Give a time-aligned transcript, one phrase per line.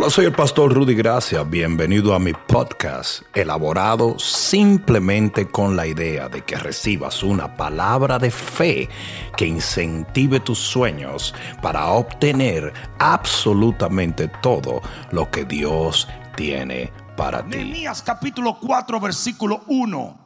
[0.00, 1.42] Hola, soy el pastor Rudy Gracia.
[1.42, 8.30] Bienvenido a mi podcast, elaborado simplemente con la idea de que recibas una palabra de
[8.30, 8.88] fe
[9.36, 17.58] que incentive tus sueños para obtener absolutamente todo lo que Dios tiene para ti.
[17.58, 20.18] Nehemías capítulo 4 versículo 1.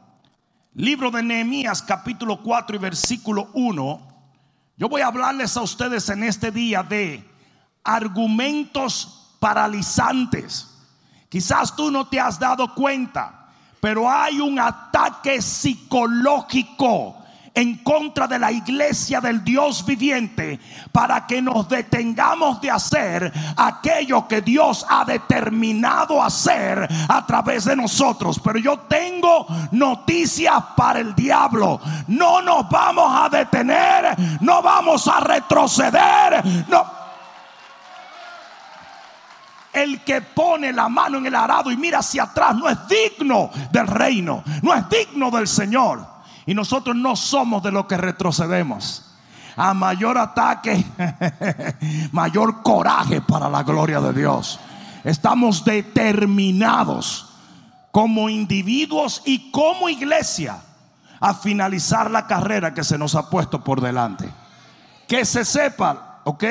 [0.75, 4.07] Libro de Nehemías capítulo 4 y versículo 1.
[4.77, 7.29] Yo voy a hablarles a ustedes en este día de
[7.83, 10.67] argumentos paralizantes.
[11.29, 13.45] Quizás tú no te has dado cuenta,
[13.79, 17.15] pero hay un ataque psicológico
[17.53, 20.59] en contra de la iglesia del Dios viviente
[20.91, 27.75] para que nos detengamos de hacer aquello que Dios ha determinado hacer a través de
[27.75, 28.41] nosotros.
[28.43, 31.79] Pero yo tengo noticias para el diablo.
[32.07, 36.43] No nos vamos a detener, no vamos a retroceder.
[36.67, 37.04] No
[39.75, 43.51] el que pone la mano en el arado y mira hacia atrás no es digno
[43.71, 46.05] del reino, no es digno del Señor.
[46.45, 49.01] Y nosotros no somos de los que retrocedemos.
[49.57, 50.83] A mayor ataque,
[52.11, 54.59] mayor coraje para la gloria de Dios.
[55.03, 57.29] Estamos determinados
[57.91, 60.57] como individuos y como iglesia
[61.19, 64.29] a finalizar la carrera que se nos ha puesto por delante.
[65.07, 66.43] Que se sepa, ¿ok?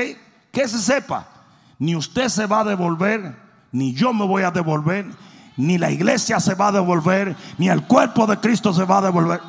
[0.52, 1.33] Que se sepa.
[1.78, 3.36] Ni usted se va a devolver,
[3.72, 5.06] ni yo me voy a devolver,
[5.56, 9.02] ni la iglesia se va a devolver, ni el cuerpo de Cristo se va a
[9.02, 9.40] devolver.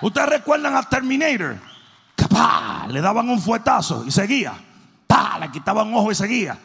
[0.00, 1.56] Ustedes recuerdan a Terminator.
[2.88, 4.54] Le daban un fuetazo y seguía.
[5.40, 6.58] Le quitaban ojo y seguía.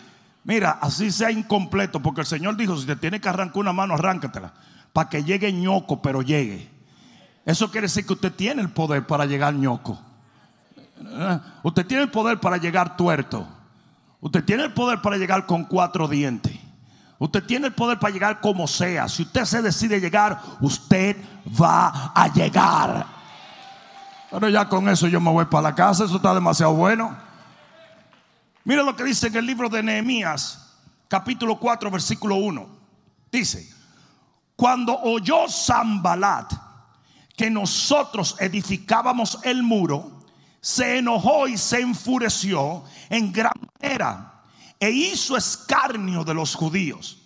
[0.43, 3.95] Mira, así sea incompleto, porque el Señor dijo: si te tiene que arrancar una mano,
[3.95, 4.53] arráncatela.
[4.93, 6.69] Para que llegue ñoco, pero llegue.
[7.45, 9.99] Eso quiere decir que usted tiene el poder para llegar ñoco.
[10.99, 11.39] ¿Eh?
[11.63, 13.47] Usted tiene el poder para llegar tuerto.
[14.19, 16.57] Usted tiene el poder para llegar con cuatro dientes.
[17.19, 19.07] Usted tiene el poder para llegar como sea.
[19.09, 21.17] Si usted se decide llegar, usted
[21.59, 23.05] va a llegar.
[24.29, 27.17] Pero ya con eso yo me voy para la casa, eso está demasiado bueno.
[28.63, 30.75] Mira lo que dice en el libro de Nehemías,
[31.07, 32.67] capítulo 4, versículo 1.
[33.31, 33.73] Dice,
[34.55, 36.51] cuando oyó Zambalat
[37.35, 40.16] que nosotros edificábamos el muro,
[40.67, 44.43] se enojó y se enfureció en gran manera
[44.77, 47.19] e hizo escarnio de los judíos.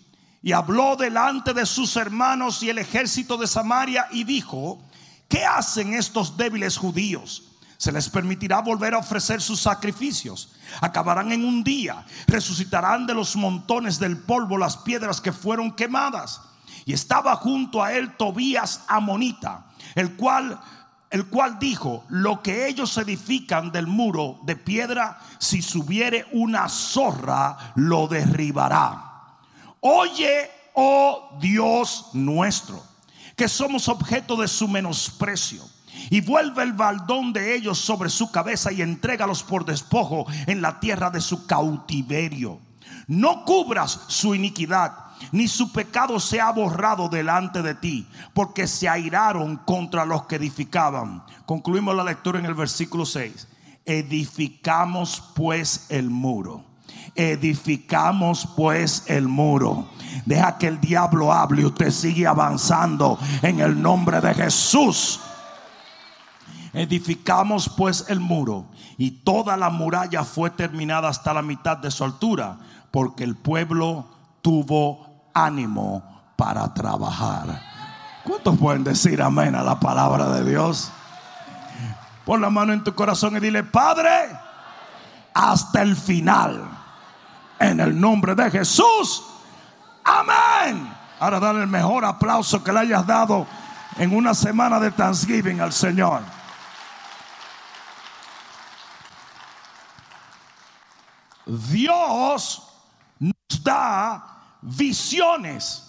[0.43, 4.87] Y habló delante de sus hermanos y el ejército de Samaria y dijo,
[5.27, 7.53] ¿Qué hacen estos débiles judíos?
[7.77, 10.51] Se les permitirá volver a ofrecer sus sacrificios.
[10.79, 12.05] Acabarán en un día.
[12.27, 16.41] Resucitarán de los montones del polvo las piedras que fueron quemadas.
[16.85, 19.65] Y estaba junto a él Tobías Amonita,
[19.95, 20.61] el cual
[21.11, 27.73] el cual dijo, lo que ellos edifican del muro de piedra, si subiere una zorra,
[27.75, 29.37] lo derribará.
[29.81, 32.91] Oye, oh Dios nuestro
[33.41, 35.63] que somos objeto de su menosprecio.
[36.11, 40.79] Y vuelve el baldón de ellos sobre su cabeza y entrégalos por despojo en la
[40.79, 42.59] tierra de su cautiverio.
[43.07, 44.93] No cubras su iniquidad,
[45.31, 50.35] ni su pecado se ha borrado delante de ti, porque se airaron contra los que
[50.35, 51.23] edificaban.
[51.45, 53.47] Concluimos la lectura en el versículo 6.
[53.85, 56.71] Edificamos pues el muro
[57.15, 59.87] Edificamos pues el muro.
[60.25, 65.19] Deja que el diablo hable y usted sigue avanzando en el nombre de Jesús.
[66.73, 68.67] Edificamos pues el muro
[68.97, 72.57] y toda la muralla fue terminada hasta la mitad de su altura
[72.91, 74.05] porque el pueblo
[74.41, 76.03] tuvo ánimo
[76.35, 77.61] para trabajar.
[78.23, 80.91] ¿Cuántos pueden decir amén a la palabra de Dios?
[82.25, 84.09] Pon la mano en tu corazón y dile, Padre,
[85.33, 86.61] hasta el final
[87.59, 89.23] en el nombre de Jesús.
[90.03, 90.91] Amén.
[91.19, 93.45] Ahora dale el mejor aplauso que le hayas dado
[93.97, 96.21] en una semana de Thanksgiving al Señor.
[101.45, 102.63] Dios
[103.19, 105.87] nos da visiones.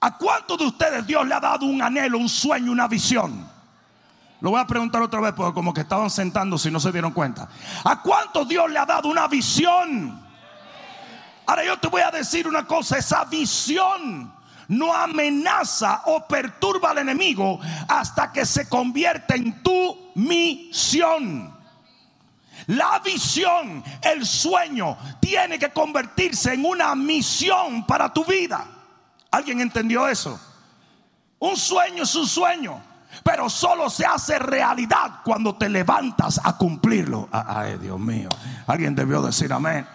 [0.00, 3.48] ¿A cuántos de ustedes Dios le ha dado un anhelo, un sueño, una visión?
[4.40, 7.12] Lo voy a preguntar otra vez porque como que estaban sentando si no se dieron
[7.12, 7.48] cuenta.
[7.84, 10.22] ¿A cuántos Dios le ha dado una visión?
[11.46, 14.32] Ahora yo te voy a decir una cosa, esa visión
[14.68, 17.58] no amenaza o perturba al enemigo
[17.88, 21.55] hasta que se convierte en tu misión.
[22.66, 28.66] La visión, el sueño, tiene que convertirse en una misión para tu vida.
[29.30, 30.40] ¿Alguien entendió eso?
[31.38, 32.82] Un sueño es un sueño,
[33.22, 37.28] pero solo se hace realidad cuando te levantas a cumplirlo.
[37.30, 38.30] Ay, Dios mío,
[38.66, 39.86] alguien debió decir amén.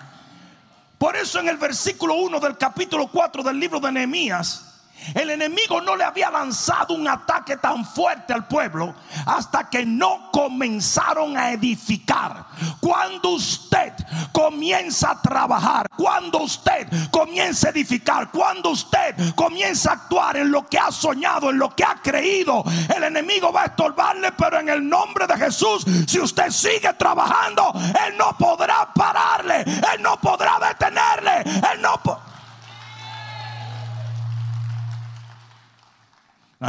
[0.97, 4.70] Por eso en el versículo 1 del capítulo 4 del libro de Nehemías,
[5.15, 8.93] el enemigo no le había lanzado un ataque tan fuerte al pueblo
[9.25, 12.45] hasta que no comenzaron a edificar.
[12.79, 13.93] Cuando usted
[14.31, 20.67] comienza a trabajar, cuando usted comienza a edificar, cuando usted comienza a actuar en lo
[20.67, 22.63] que ha soñado, en lo que ha creído,
[22.95, 27.73] el enemigo va a estorbarle, pero en el nombre de Jesús, si usted sigue trabajando,
[28.07, 32.30] él no podrá pararle, él no podrá detenerle, él no podrá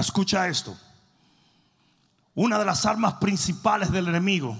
[0.00, 0.76] Escucha esto.
[2.34, 4.56] Una de las armas principales del enemigo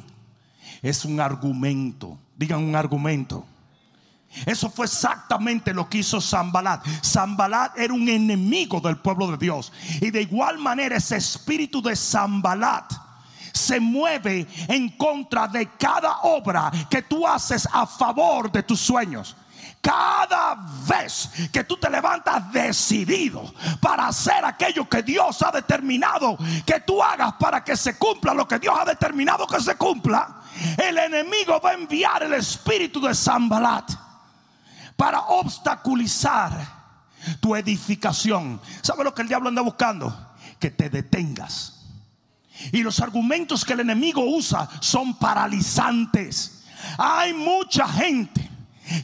[0.83, 2.19] es un argumento.
[2.37, 3.47] Digan un argumento.
[4.47, 6.85] Eso fue exactamente lo que hizo Zambalat.
[7.05, 9.73] Zambalat era un enemigo del pueblo de Dios.
[10.01, 12.93] Y de igual manera ese espíritu de Zambalat
[13.53, 19.37] se mueve en contra de cada obra que tú haces a favor de tus sueños.
[19.83, 20.57] Cada
[20.89, 27.03] vez que tú te levantas decidido para hacer aquello que Dios ha determinado que tú
[27.03, 30.43] hagas para que se cumpla lo que Dios ha determinado que se cumpla,
[30.79, 33.91] el enemigo va a enviar el espíritu de Zambalat
[34.97, 36.53] para obstaculizar
[37.41, 38.61] tu edificación.
[38.83, 40.35] ¿Sabe lo que el diablo anda buscando?
[40.61, 41.87] Que te detengas.
[42.71, 46.67] Y los argumentos que el enemigo usa son paralizantes.
[46.99, 48.52] Hay mucha gente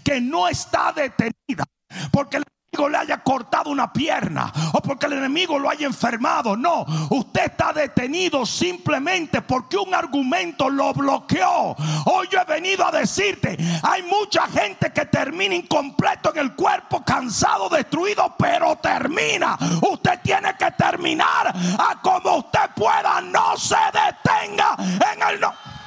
[0.03, 1.65] que no está detenida
[2.11, 6.57] porque el enemigo le haya cortado una pierna o porque el enemigo lo haya enfermado.
[6.57, 11.75] No, usted está detenido simplemente porque un argumento lo bloqueó.
[12.05, 17.03] Hoy yo he venido a decirte, hay mucha gente que termina incompleto en el cuerpo,
[17.05, 19.57] cansado, destruido, pero termina.
[19.91, 24.77] Usted tiene que terminar a como usted pueda, no se detenga
[25.13, 25.78] en el no.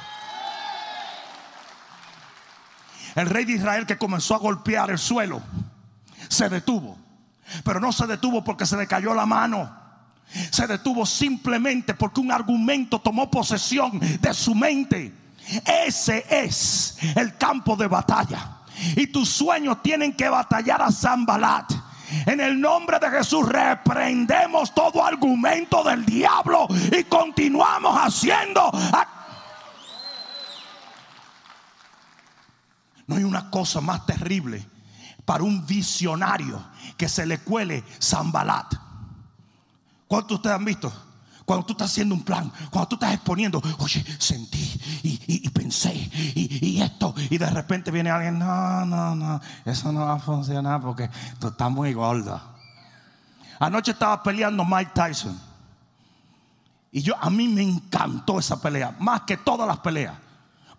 [3.14, 5.42] El rey de Israel que comenzó a golpear el suelo
[6.28, 6.96] se detuvo.
[7.64, 9.70] Pero no se detuvo porque se le cayó la mano.
[10.50, 15.12] Se detuvo simplemente porque un argumento tomó posesión de su mente.
[15.86, 18.58] Ese es el campo de batalla.
[18.96, 21.70] Y tus sueños tienen que batallar a Zambalat.
[22.26, 26.66] En el nombre de Jesús reprendemos todo argumento del diablo
[26.96, 28.70] y continuamos haciendo.
[33.06, 34.66] No hay una cosa más terrible
[35.24, 36.62] para un visionario
[36.96, 38.74] que se le cuele Zambalat.
[40.08, 40.92] ¿Cuántos ustedes han visto?
[41.44, 45.92] Cuando tú estás haciendo un plan, cuando tú estás exponiendo, oye, sentí y, pensé
[46.34, 50.80] y, esto, y de repente viene alguien, no, no, no, eso no va a funcionar
[50.80, 51.10] porque
[51.40, 52.40] tú estás muy gordo.
[53.58, 55.38] Anoche estaba peleando Mike Tyson.
[56.92, 60.14] Y yo, a mí me encantó esa pelea, más que todas las peleas.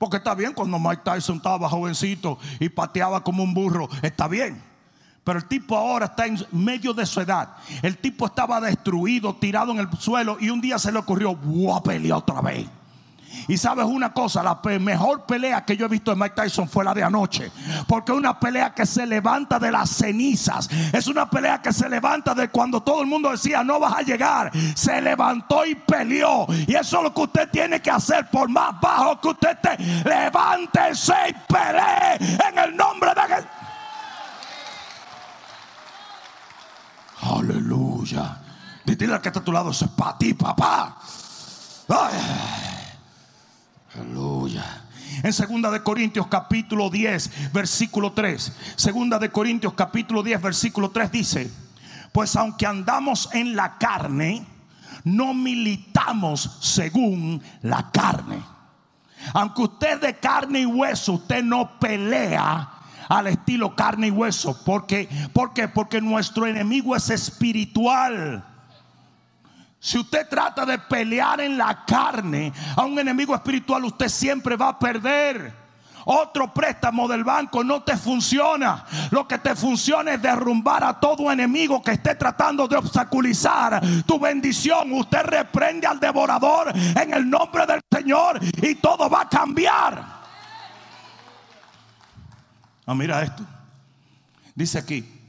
[0.03, 4.61] Porque está bien cuando Mike Tyson estaba jovencito y pateaba como un burro, está bien.
[5.23, 7.55] Pero el tipo ahora está en medio de su edad.
[7.81, 11.73] El tipo estaba destruido, tirado en el suelo y un día se le ocurrió, voy
[11.73, 12.67] a pelear otra vez.
[13.47, 16.83] Y sabes una cosa, la mejor pelea que yo he visto de Mike Tyson fue
[16.83, 17.51] la de anoche.
[17.87, 20.69] Porque es una pelea que se levanta de las cenizas.
[20.91, 24.01] Es una pelea que se levanta de cuando todo el mundo decía no vas a
[24.01, 24.51] llegar.
[24.75, 26.45] Se levantó y peleó.
[26.67, 28.29] Y eso es lo que usted tiene que hacer.
[28.29, 29.77] Por más bajo que usted esté,
[30.07, 32.15] levántese y pelee
[32.49, 33.49] en el nombre de Jesús.
[37.21, 38.37] Aleluya.
[38.85, 40.97] Dile que está a tu lado, es para ti, papá.
[41.87, 42.82] Ay.
[43.95, 44.63] Aleluya.
[45.21, 48.51] En segunda de Corintios capítulo 10, versículo 3.
[48.75, 51.51] Segunda de Corintios capítulo 10, versículo 3 dice,
[52.11, 54.45] pues aunque andamos en la carne,
[55.03, 58.41] no militamos según la carne.
[59.33, 62.69] Aunque usted de carne y hueso, usted no pelea
[63.09, 64.59] al estilo carne y hueso.
[64.65, 65.67] Porque, ¿Por qué?
[65.67, 68.43] Porque nuestro enemigo es espiritual.
[69.83, 74.69] Si usted trata de pelear en la carne a un enemigo espiritual, usted siempre va
[74.69, 75.53] a perder.
[76.05, 78.85] Otro préstamo del banco no te funciona.
[79.11, 84.17] Lo que te funciona es derrumbar a todo enemigo que esté tratando de obstaculizar tu
[84.17, 84.93] bendición.
[84.93, 90.01] Usted reprende al devorador en el nombre del Señor y todo va a cambiar.
[92.85, 93.43] Ah, mira esto.
[94.55, 95.22] Dice aquí,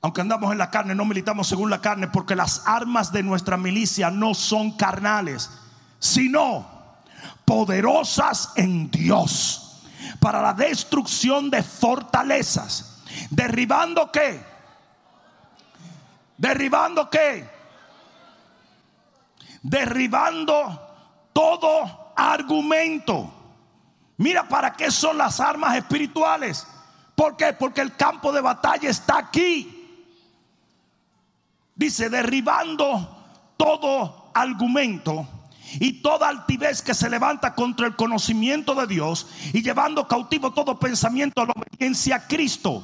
[0.00, 3.56] aunque andamos en la carne, no militamos según la carne, porque las armas de nuestra
[3.56, 5.50] milicia no son carnales,
[5.98, 6.66] sino
[7.44, 9.82] poderosas en Dios
[10.20, 13.02] para la destrucción de fortalezas.
[13.30, 14.40] Derribando qué?
[16.36, 17.48] Derribando qué?
[19.62, 23.34] Derribando todo argumento.
[24.18, 26.66] Mira para qué son las armas espirituales
[27.18, 27.52] ¿Por qué?
[27.52, 29.77] Porque el campo de batalla está aquí.
[31.78, 33.16] Dice, derribando
[33.56, 35.28] todo argumento
[35.78, 40.80] y toda altivez que se levanta contra el conocimiento de Dios y llevando cautivo todo
[40.80, 42.82] pensamiento a la obediencia a Cristo.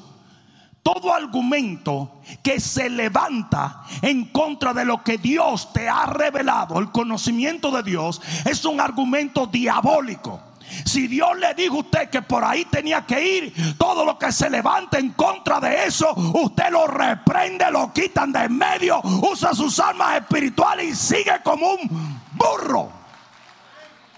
[0.84, 6.92] Todo argumento que se levanta en contra de lo que Dios te ha revelado, el
[6.92, 10.40] conocimiento de Dios, es un argumento diabólico.
[10.84, 14.32] Si Dios le dijo a usted que por ahí tenía que ir, todo lo que
[14.32, 19.54] se levante en contra de eso, usted lo reprende, lo quitan de en medio, usa
[19.54, 22.90] sus armas espirituales y sigue como un burro.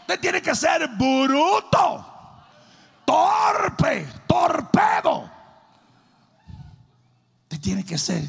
[0.01, 2.07] Usted tiene que ser bruto,
[3.05, 5.31] torpe, torpedo.
[7.43, 8.29] Usted tiene que ser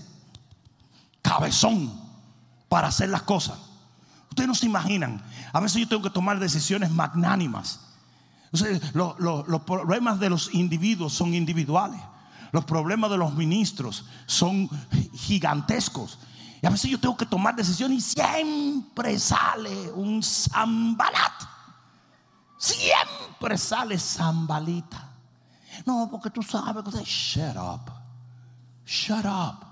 [1.21, 1.91] cabezón
[2.67, 3.57] para hacer las cosas.
[4.29, 5.21] Ustedes no se imaginan.
[5.53, 7.86] A veces yo tengo que tomar decisiones magnánimas
[8.51, 11.99] los, problemas de los individuos son individuales.
[12.51, 14.69] Los problemas de los ministros son
[15.13, 16.17] gigantescos.
[16.61, 21.43] Y a veces yo tengo que tomar decisiones y siempre sale un zambalat.
[22.57, 25.11] Siempre sale zambalita.
[25.85, 27.91] No, porque tú sabes que shut up.
[28.85, 29.65] Shut up.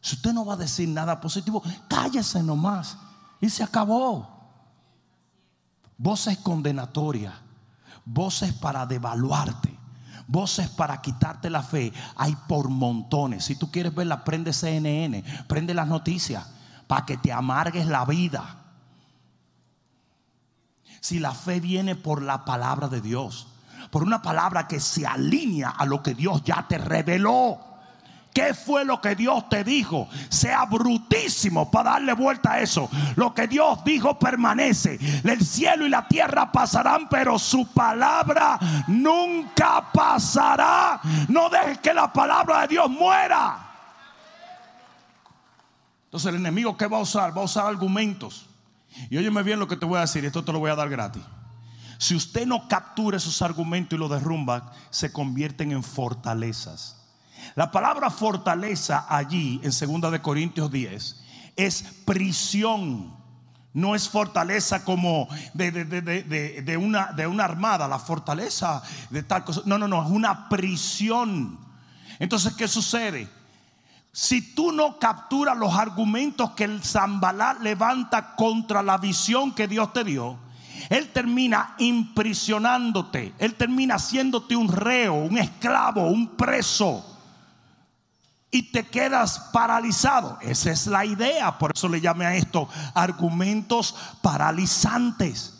[0.00, 2.96] Si usted no va a decir nada positivo, cállese nomás.
[3.40, 4.28] Y se acabó.
[5.98, 7.34] Voces condenatorias
[8.04, 9.76] voces para devaluarte,
[10.26, 11.92] voces para quitarte la fe.
[12.16, 13.44] Hay por montones.
[13.44, 16.46] Si tú quieres verla, prende CNN, prende las noticias
[16.86, 18.58] para que te amargues la vida.
[21.00, 23.48] Si la fe viene por la palabra de Dios,
[23.90, 27.71] por una palabra que se alinea a lo que Dios ya te reveló.
[28.32, 30.08] ¿Qué fue lo que Dios te dijo?
[30.30, 32.88] Sea brutísimo para darle vuelta a eso.
[33.16, 34.98] Lo que Dios dijo permanece.
[35.22, 41.00] El cielo y la tierra pasarán, pero su palabra nunca pasará.
[41.28, 43.68] No dejes que la palabra de Dios muera.
[46.04, 47.36] Entonces el enemigo ¿qué va a usar?
[47.36, 48.46] Va a usar argumentos.
[49.10, 50.88] Y óyeme bien lo que te voy a decir, esto te lo voy a dar
[50.88, 51.22] gratis.
[51.98, 57.01] Si usted no captura esos argumentos y los derrumba, se convierten en fortalezas.
[57.54, 61.22] La palabra fortaleza allí en 2 de Corintios 10
[61.56, 63.20] es prisión.
[63.74, 69.62] No es fortaleza como de, una, de una armada, la fortaleza de tal cosa.
[69.64, 71.58] No, no, no, es una prisión.
[72.18, 73.28] Entonces, ¿qué sucede?
[74.12, 79.90] Si tú no capturas los argumentos que el Zambalá levanta contra la visión que Dios
[79.94, 80.38] te dio,
[80.90, 87.11] él termina imprisionándote, Él termina haciéndote un reo, un esclavo, un preso
[88.52, 90.38] y te quedas paralizado.
[90.42, 91.58] Esa es la idea.
[91.58, 95.58] Por eso le llamé a esto argumentos paralizantes.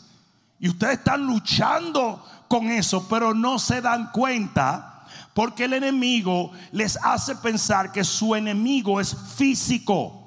[0.59, 6.97] Y ustedes están luchando con eso, pero no se dan cuenta porque el enemigo les
[7.03, 10.19] hace pensar que su enemigo es físico.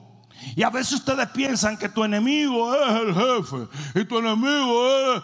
[0.56, 5.22] Y a veces ustedes piensan que tu enemigo es el jefe, y tu enemigo es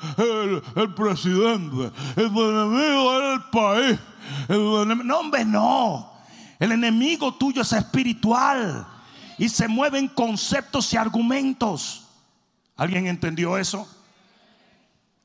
[0.77, 3.99] el, presidente, y tu enemigo es el país.
[5.05, 6.12] no, hombre, no.
[6.63, 8.87] El enemigo tuyo es espiritual
[9.37, 12.05] y se mueven conceptos y argumentos.
[12.77, 13.85] ¿Alguien entendió eso?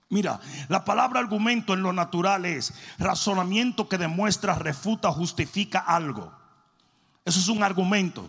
[0.10, 6.34] Mira, la palabra argumento en lo natural es razonamiento que demuestra, refuta, justifica algo.
[7.24, 8.27] Eso es un argumento.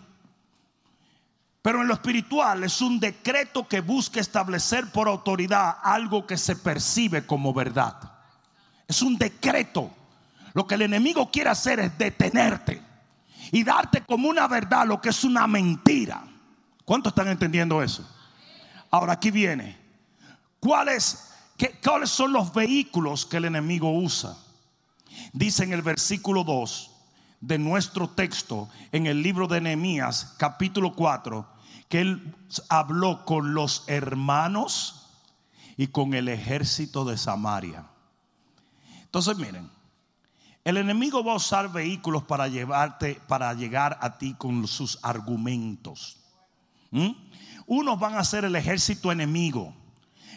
[1.62, 6.56] Pero en lo espiritual es un decreto que busca establecer por autoridad algo que se
[6.56, 7.96] percibe como verdad.
[8.86, 9.90] Es un decreto.
[10.52, 12.86] Lo que el enemigo quiere hacer es detenerte
[13.52, 16.22] y darte como una verdad lo que es una mentira.
[16.84, 18.08] ¿Cuántos están entendiendo eso?
[18.90, 19.76] Ahora aquí viene.
[20.60, 24.36] ¿Cuáles, qué, ¿Cuáles son los vehículos que el enemigo usa?
[25.32, 26.90] Dice en el versículo 2
[27.40, 31.46] de nuestro texto en el libro de Nehemías, capítulo 4,
[31.88, 32.34] que él
[32.68, 35.06] habló con los hermanos
[35.76, 37.86] y con el ejército de Samaria.
[39.02, 39.70] Entonces, miren,
[40.68, 46.18] el enemigo va a usar vehículos para llevarte, para llegar a ti con sus argumentos.
[46.90, 47.12] ¿Mm?
[47.66, 49.74] Unos van a ser el ejército enemigo.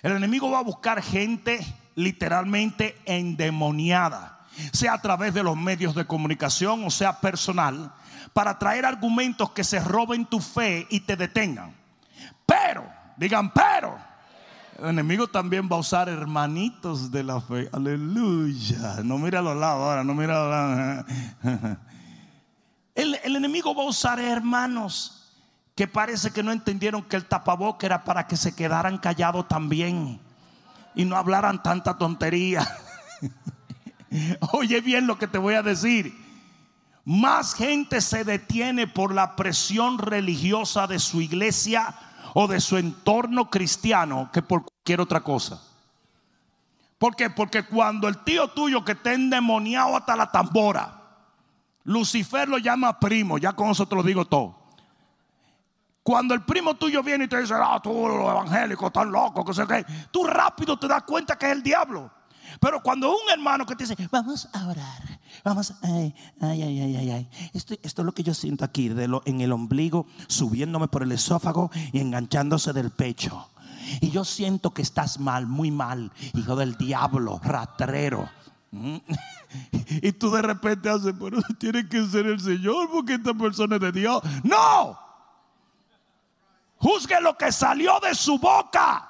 [0.01, 1.59] El enemigo va a buscar gente
[1.95, 7.93] literalmente endemoniada, sea a través de los medios de comunicación o sea personal,
[8.31, 11.75] para traer argumentos que se roben tu fe y te detengan.
[12.45, 12.85] Pero,
[13.17, 13.99] digan, pero,
[14.79, 17.69] el enemigo también va a usar hermanitos de la fe.
[17.71, 19.01] Aleluya.
[19.03, 21.77] No mira a los lados ahora, no mira a los lados.
[22.93, 25.31] El, el enemigo va a usar hermanos
[25.75, 30.19] que parece que no entendieron que el tapaboca era para que se quedaran callados también
[30.93, 32.67] y no hablaran tanta tontería.
[34.51, 36.13] Oye bien lo que te voy a decir.
[37.05, 41.95] más gente se detiene por la presión religiosa de su iglesia
[42.33, 45.61] o de su entorno cristiano que por cualquier otra cosa.
[46.97, 47.29] ¿Por qué?
[47.29, 51.01] Porque cuando el tío tuyo que está endemoniado hasta la tambora,
[51.83, 54.61] Lucifer lo llama primo, ya con eso te lo digo todo.
[56.03, 59.53] Cuando el primo tuyo viene y te dice, ah, tú los evangélicos tan locos, que
[59.53, 62.11] sé qué, tú rápido te das cuenta que es el diablo.
[62.59, 67.09] Pero cuando un hermano que te dice, vamos a orar, vamos, ay, ay, ay, ay,
[67.09, 70.87] ay, Esto, esto es lo que yo siento aquí, de lo, en el ombligo, subiéndome
[70.87, 73.47] por el esófago y enganchándose del pecho.
[73.99, 78.29] Y yo siento que estás mal, muy mal, hijo del diablo, ratrero.
[78.71, 78.97] Mm.
[80.01, 83.81] Y tú de repente haces, pero tiene que ser el Señor porque esta persona es
[83.81, 84.23] de Dios.
[84.43, 84.97] No.
[86.77, 89.09] Juzgue lo que salió de su boca.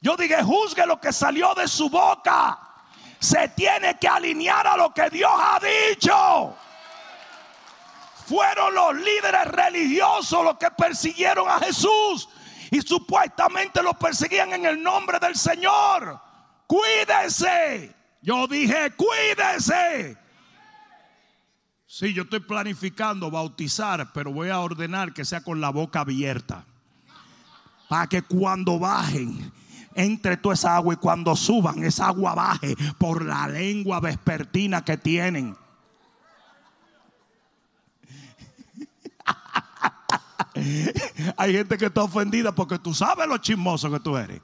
[0.00, 2.73] Yo dije, juzgue lo que salió de su boca.
[3.24, 6.54] Se tiene que alinear a lo que Dios ha dicho.
[8.26, 12.28] Fueron los líderes religiosos los que persiguieron a Jesús
[12.70, 16.20] y supuestamente lo perseguían en el nombre del Señor.
[16.66, 17.96] Cuídese.
[18.20, 20.18] Yo dije, cuídese.
[21.86, 26.66] Sí, yo estoy planificando bautizar, pero voy a ordenar que sea con la boca abierta.
[27.88, 29.50] Para que cuando bajen
[29.94, 34.96] entre toda esa agua y cuando suban esa agua baje por la lengua vespertina que
[34.96, 35.56] tienen.
[41.36, 44.40] Hay gente que está ofendida porque tú sabes lo chismoso que tú eres.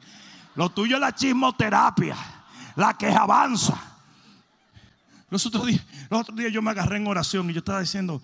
[0.54, 2.16] Lo tuyo es la chismoterapia,
[2.76, 3.80] la que avanza.
[5.30, 8.20] Los otros días, los otros días yo me agarré en oración y yo estaba diciendo,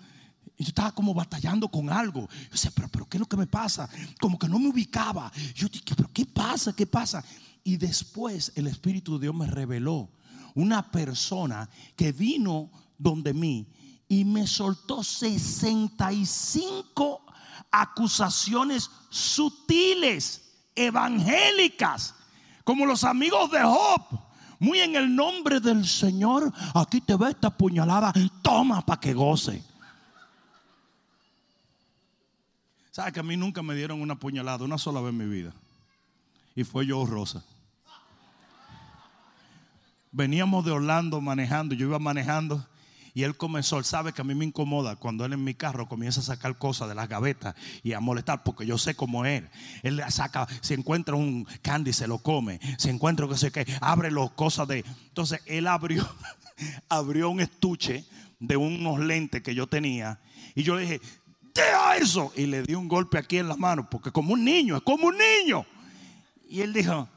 [0.57, 2.21] y yo estaba como batallando con algo.
[2.21, 3.87] Yo decía, pero, pero ¿qué es lo que me pasa?
[4.19, 5.31] Como que no me ubicaba.
[5.53, 6.75] Yo dije, pero ¿qué pasa?
[6.75, 7.23] ¿Qué pasa?
[7.63, 10.09] Y después el Espíritu de Dios me reveló
[10.55, 13.67] una persona que vino donde mí
[14.07, 17.21] y me soltó 65
[17.69, 20.41] acusaciones sutiles,
[20.73, 22.15] evangélicas,
[22.63, 24.01] como los amigos de Job.
[24.59, 29.63] Muy en el nombre del Señor, aquí te ve esta puñalada, toma para que goce.
[32.97, 35.53] ¿Sabes que a mí nunca me dieron una puñalada una sola vez en mi vida?
[36.55, 37.43] Y fue yo, Rosa.
[40.11, 42.65] Veníamos de Orlando manejando, yo iba manejando
[43.13, 45.87] y él comenzó, él sabe que a mí me incomoda cuando él en mi carro
[45.87, 49.43] comienza a sacar cosas de las gavetas y a molestar, porque yo sé cómo es
[49.83, 50.01] él.
[50.09, 52.59] Saca, si encuentra un candy, se lo come.
[52.79, 54.83] Si encuentra que sé qué, abre las cosas de.
[55.09, 56.03] Entonces él abrió,
[56.89, 58.05] abrió un estuche
[58.39, 60.19] de unos lentes que yo tenía.
[60.55, 61.01] Y yo le dije,
[61.99, 62.31] eso.
[62.35, 65.07] Y le di un golpe aquí en la mano, porque como un niño, es como
[65.07, 65.65] un niño.
[66.49, 67.07] Y él dijo,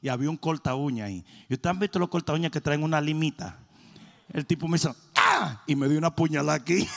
[0.00, 1.24] y había un corta uña ahí.
[1.48, 3.58] ¿Y ustedes han visto los corta uñas que traen una limita?
[4.32, 5.62] El tipo me hizo, ¡ah!
[5.66, 6.88] Y me dio una puñalada aquí.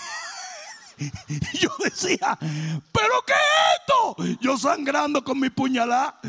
[1.59, 4.39] yo decía, ¿pero qué es esto?
[4.41, 6.19] Yo sangrando con mi puñalada.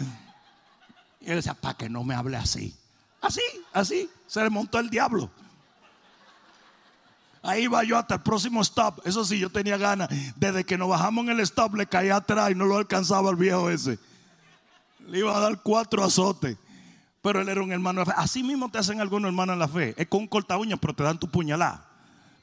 [1.21, 2.75] Y él decía, para que no me hable así.
[3.21, 4.11] Así, así.
[4.27, 5.31] Se le montó el diablo.
[7.47, 9.01] Ahí iba yo hasta el próximo stop.
[9.05, 10.09] Eso sí, yo tenía ganas.
[10.37, 13.37] Desde que nos bajamos en el stop, le caía atrás y no lo alcanzaba el
[13.37, 13.99] viejo ese.
[15.07, 16.57] Le iba a dar cuatro azotes.
[17.23, 18.13] Pero él era un hermano de fe.
[18.17, 19.95] Así mismo te hacen algunos hermanos en la fe.
[19.97, 21.86] Es con un corta uña, pero te dan tu puñalada.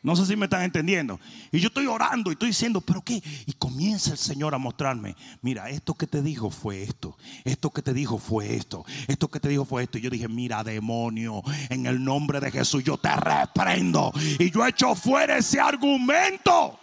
[0.03, 1.17] No sé si me están entendiendo.
[1.49, 3.23] Y yo estoy orando y estoy diciendo, ¿pero qué?
[3.45, 7.81] Y comienza el Señor a mostrarme, mira, esto que te dijo fue esto, esto que
[7.81, 9.97] te dijo fue esto, esto que te dijo fue esto.
[9.97, 14.11] Y yo dije, mira, demonio, en el nombre de Jesús yo te reprendo.
[14.39, 16.77] Y yo echo fuera ese argumento.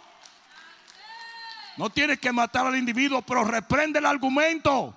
[1.77, 4.95] No tienes que matar al individuo, pero reprende el argumento.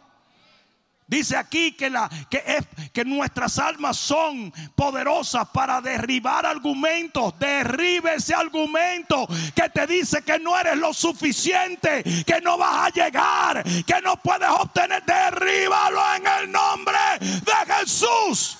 [1.07, 7.39] Dice aquí que, la, que, es, que nuestras almas son poderosas para derribar argumentos.
[7.39, 12.89] Derribe ese argumento que te dice que no eres lo suficiente, que no vas a
[12.91, 15.05] llegar, que no puedes obtener.
[15.05, 18.57] Derríbalo en el nombre de Jesús.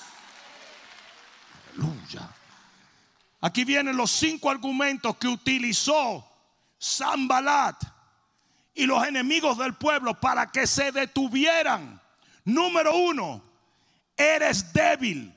[1.73, 2.29] Aleluya.
[3.41, 6.23] Aquí vienen los cinco argumentos que utilizó
[6.77, 7.83] Sambalat
[8.75, 12.04] y los enemigos del pueblo para que se detuvieran
[12.45, 13.43] Número uno,
[14.15, 15.33] eres débil.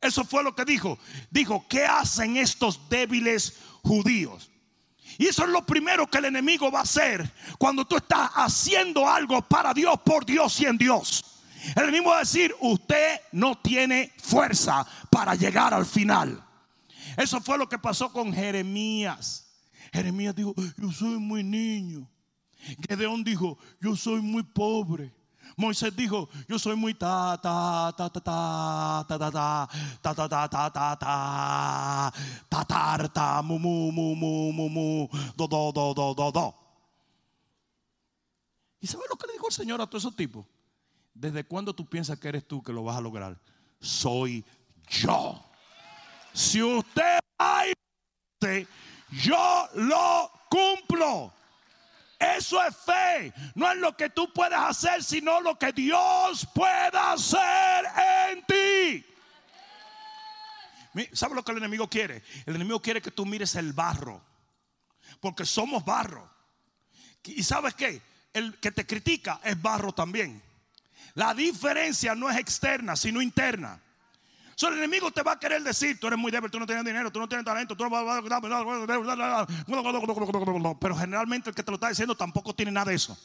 [0.00, 0.98] Eso fue lo que dijo.
[1.30, 4.50] Dijo, ¿qué hacen estos débiles judíos?
[5.18, 9.08] Y eso es lo primero que el enemigo va a hacer cuando tú estás haciendo
[9.08, 11.24] algo para Dios, por Dios y en Dios.
[11.74, 16.44] El enemigo va a decir, usted no tiene fuerza para llegar al final.
[17.16, 19.50] Eso fue lo que pasó con Jeremías.
[19.92, 22.08] Jeremías dijo, yo soy muy niño.
[22.88, 25.12] Gedeón dijo, yo soy muy pobre.
[25.58, 29.68] Moisés dijo, yo soy muy ta, ta, ta, ta, ta, ta, ta,
[30.00, 32.12] ta, ta, ta, ta, ta,
[32.48, 36.54] ta, ta, ta, mu, mu, mu, mu, mu, mu, do, do, do, do, do, do.
[38.80, 40.46] ¿Y sabes lo que le dijo el Señor a todos esos tipos?
[41.12, 43.36] ¿Desde cuándo tú piensas que eres tú que lo vas a lograr?
[43.80, 44.44] Soy
[44.88, 45.42] yo.
[46.32, 47.72] Si usted hay,
[49.10, 51.32] yo lo cumplo.
[52.18, 53.32] Eso es fe.
[53.54, 57.86] No es lo que tú puedes hacer, sino lo que Dios pueda hacer
[58.30, 59.04] en ti.
[61.12, 62.22] ¿Sabes lo que el enemigo quiere?
[62.44, 64.20] El enemigo quiere que tú mires el barro.
[65.20, 66.28] Porque somos barro.
[67.24, 68.02] ¿Y sabes qué?
[68.32, 70.42] El que te critica es barro también.
[71.14, 73.80] La diferencia no es externa, sino interna.
[74.58, 76.84] So, el enemigo te va a querer decir, tú eres muy débil, tú no tienes
[76.84, 77.84] dinero, tú no tienes talento, tú
[80.80, 83.16] pero generalmente el que te lo está diciendo tampoco tiene nada de eso.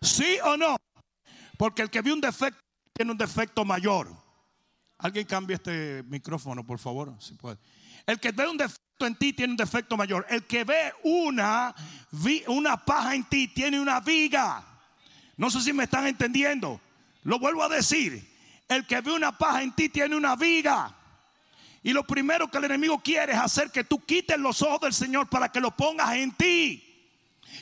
[0.00, 0.78] ¿Sí o no?
[1.58, 2.58] Porque el que ve un defecto
[2.94, 4.16] tiene un defecto mayor.
[4.96, 7.58] Alguien cambie este micrófono, por favor, si puede.
[8.06, 10.24] El que ve un defecto en ti tiene un defecto mayor.
[10.30, 11.74] El que ve una,
[12.46, 14.64] una paja en ti tiene una viga.
[15.36, 16.80] No sé si me están entendiendo.
[17.24, 18.29] Lo vuelvo a decir.
[18.70, 20.94] El que ve una paja en ti tiene una viga.
[21.82, 24.94] Y lo primero que el enemigo quiere es hacer que tú quites los ojos del
[24.94, 27.10] Señor para que lo pongas en ti.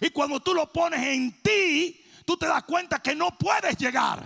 [0.03, 4.23] Y cuando tú lo pones en ti, tú te das cuenta que no puedes llegar.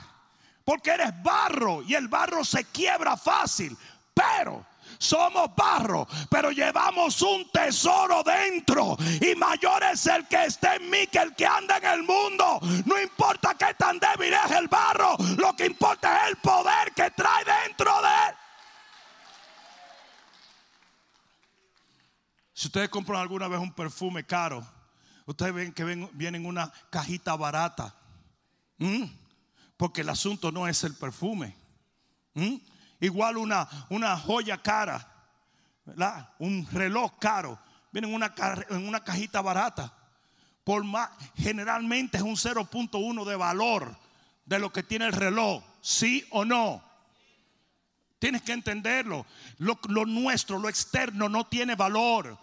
[0.64, 3.76] Porque eres barro y el barro se quiebra fácil.
[4.12, 4.66] Pero
[5.02, 8.96] somos barro, pero llevamos un tesoro dentro.
[9.20, 12.60] Y mayor es el que está en mí que el que anda en el mundo.
[12.86, 17.10] No importa qué tan débil es el barro, lo que importa es el poder que
[17.10, 18.36] trae dentro de él.
[22.54, 24.64] Si ustedes compran alguna vez un perfume caro,
[25.26, 27.92] ustedes ven que ven, viene en una cajita barata.
[29.76, 31.56] Porque el asunto no es el perfume.
[33.02, 35.04] Igual una, una joya cara,
[36.38, 37.58] un reloj caro,
[37.90, 38.32] viene en una,
[38.70, 39.92] en una cajita barata.
[40.62, 43.96] Por más, generalmente es un 0.1 de valor
[44.46, 46.80] de lo que tiene el reloj, sí o no.
[48.20, 49.26] Tienes que entenderlo.
[49.58, 52.38] Lo, lo nuestro, lo externo, no tiene valor.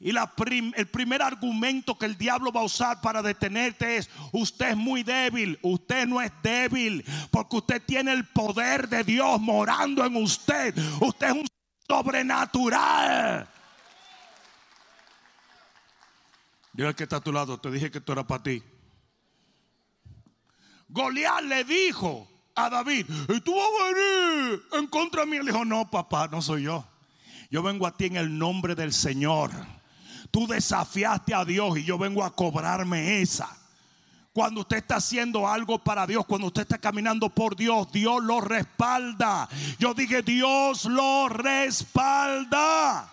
[0.00, 4.76] Y el primer argumento que el diablo va a usar para detenerte es, usted es
[4.76, 10.16] muy débil, usted no es débil, porque usted tiene el poder de Dios morando en
[10.16, 10.76] usted.
[11.00, 11.46] Usted es un
[11.88, 13.48] sobrenatural.
[16.74, 18.62] Yo el que está a tu lado, te dije que esto era para ti.
[20.88, 25.36] Goliat le dijo a David, ¿y tú vas a venir en contra mí?
[25.36, 26.84] Él dijo, no, papá, no soy yo.
[27.50, 29.50] Yo vengo a ti en el nombre del Señor.
[30.34, 33.56] Tú desafiaste a Dios y yo vengo a cobrarme esa.
[34.32, 38.40] Cuando usted está haciendo algo para Dios, cuando usted está caminando por Dios, Dios lo
[38.40, 39.48] respalda.
[39.78, 43.12] Yo dije, Dios lo respalda.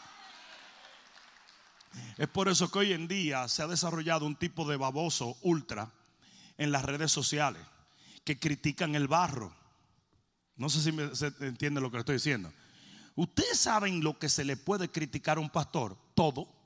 [2.17, 5.91] Es por eso que hoy en día se ha desarrollado un tipo de baboso ultra
[6.57, 7.61] en las redes sociales
[8.23, 9.53] que critican el barro.
[10.55, 12.51] No sé si se entiende lo que estoy diciendo.
[13.13, 16.60] Ustedes saben lo que se le puede criticar a un pastor, todo.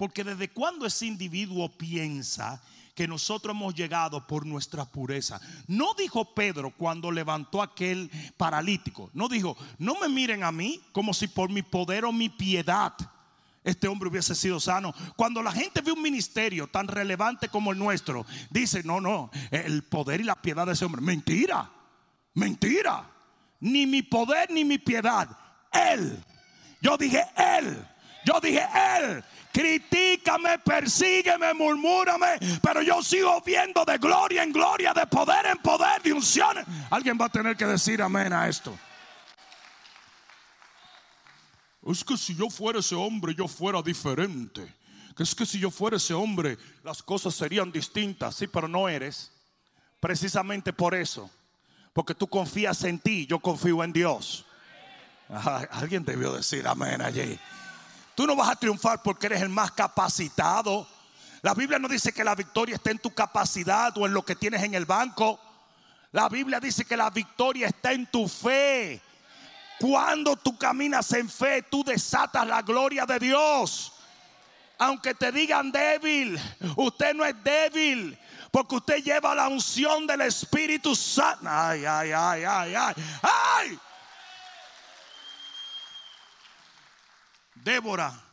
[0.00, 2.58] Porque desde cuando ese individuo piensa
[2.94, 5.38] que nosotros hemos llegado por nuestra pureza.
[5.66, 9.10] No dijo Pedro cuando levantó aquel paralítico.
[9.12, 12.94] No dijo, no me miren a mí como si por mi poder o mi piedad
[13.62, 14.94] este hombre hubiese sido sano.
[15.16, 19.82] Cuando la gente ve un ministerio tan relevante como el nuestro, dice, no, no, el
[19.82, 21.02] poder y la piedad de ese hombre.
[21.02, 21.70] Mentira,
[22.32, 23.04] mentira.
[23.60, 25.28] Ni mi poder ni mi piedad.
[25.70, 26.24] Él.
[26.80, 27.86] Yo dije él.
[28.24, 28.62] Yo dije
[28.98, 35.58] él critícame, persígueme, murmúrame, pero yo sigo viendo de gloria en gloria, de poder en
[35.58, 36.56] poder, de unción.
[36.90, 38.78] Alguien va a tener que decir amén a esto.
[41.86, 44.74] Es que si yo fuera ese hombre, yo fuera diferente.
[45.18, 48.36] Es que si yo fuera ese hombre, las cosas serían distintas.
[48.36, 49.30] Sí, pero no eres.
[49.98, 51.30] Precisamente por eso.
[51.92, 54.46] Porque tú confías en ti, yo confío en Dios.
[55.70, 57.38] alguien debió decir amén allí.
[58.20, 60.86] Tú no vas a triunfar porque eres el más capacitado.
[61.40, 64.36] La Biblia no dice que la victoria está en tu capacidad o en lo que
[64.36, 65.40] tienes en el banco.
[66.12, 69.00] La Biblia dice que la victoria está en tu fe.
[69.78, 73.94] Cuando tú caminas en fe, tú desatas la gloria de Dios.
[74.76, 76.38] Aunque te digan débil,
[76.76, 78.18] usted no es débil.
[78.50, 81.48] Porque usted lleva la unción del Espíritu Santo.
[81.48, 82.94] Ay, ay, ay, ay, ay.
[83.22, 83.80] ¡Ay!
[87.64, 88.24] Débora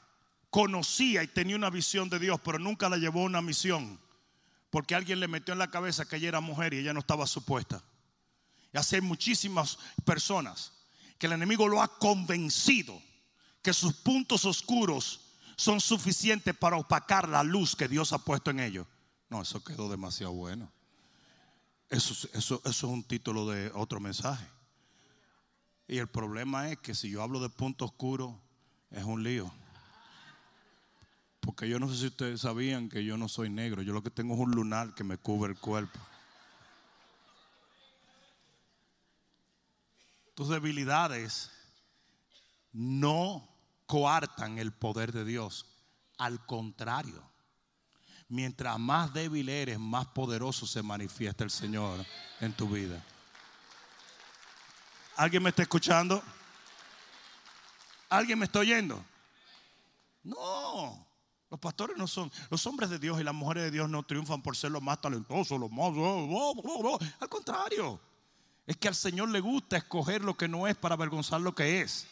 [0.49, 3.99] conocía y tenía una visión de Dios, pero nunca la llevó a una misión.
[4.69, 7.25] Porque alguien le metió en la cabeza que ella era mujer y ella no estaba
[7.27, 7.83] supuesta.
[8.73, 10.73] Y hace muchísimas personas
[11.17, 13.01] que el enemigo lo ha convencido
[13.61, 15.21] que sus puntos oscuros
[15.55, 18.87] son suficientes para opacar la luz que Dios ha puesto en ellos.
[19.29, 20.71] No, eso quedó demasiado bueno.
[21.89, 22.29] Eso,
[22.63, 24.47] es un título de otro mensaje.
[25.87, 28.41] Y el problema es que si yo hablo de punto oscuro,
[28.91, 29.51] es un lío.
[31.41, 33.81] Porque yo no sé si ustedes sabían que yo no soy negro.
[33.81, 35.99] Yo lo que tengo es un lunar que me cubre el cuerpo.
[40.35, 41.51] Tus debilidades
[42.73, 43.47] no
[43.85, 45.65] coartan el poder de Dios.
[46.17, 47.23] Al contrario,
[48.27, 52.05] mientras más débil eres, más poderoso se manifiesta el Señor
[52.39, 53.03] en tu vida.
[55.15, 56.21] ¿Alguien me está escuchando?
[58.09, 59.03] ¿Alguien me está oyendo?
[60.23, 61.05] No.
[61.49, 64.41] Los pastores no son, los hombres de Dios y las mujeres de Dios no triunfan
[64.41, 65.93] por ser los más talentosos, los más...
[67.19, 68.01] Al contrario,
[68.65, 71.81] es que al Señor le gusta escoger lo que no es para avergonzar lo que
[71.81, 72.05] es.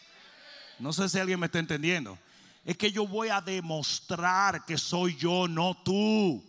[0.79, 2.17] No sé si alguien me está entendiendo.
[2.63, 6.41] Es que yo voy a demostrar que soy yo, no tú.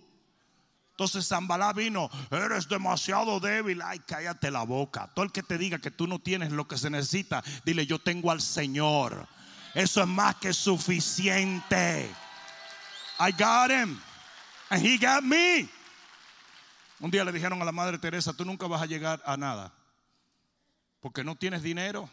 [0.92, 3.82] Entonces Zambalá vino, eres demasiado débil.
[3.82, 5.10] Ay, cállate la boca.
[5.12, 7.98] Todo el que te diga que tú no tienes lo que se necesita, dile, yo
[7.98, 9.28] tengo al Señor.
[9.76, 12.10] Eso es más que suficiente.
[13.20, 14.00] I got him.
[14.70, 15.68] And he got me.
[16.98, 19.74] Un día le dijeron a la madre Teresa, tú nunca vas a llegar a nada.
[21.00, 22.08] Porque no tienes dinero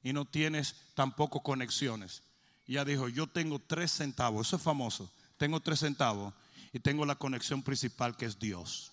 [0.00, 2.22] y no tienes tampoco conexiones.
[2.68, 4.46] Y ella dijo, yo tengo tres centavos.
[4.46, 5.10] Eso es famoso.
[5.38, 6.34] Tengo tres centavos
[6.72, 8.92] y tengo la conexión principal que es Dios.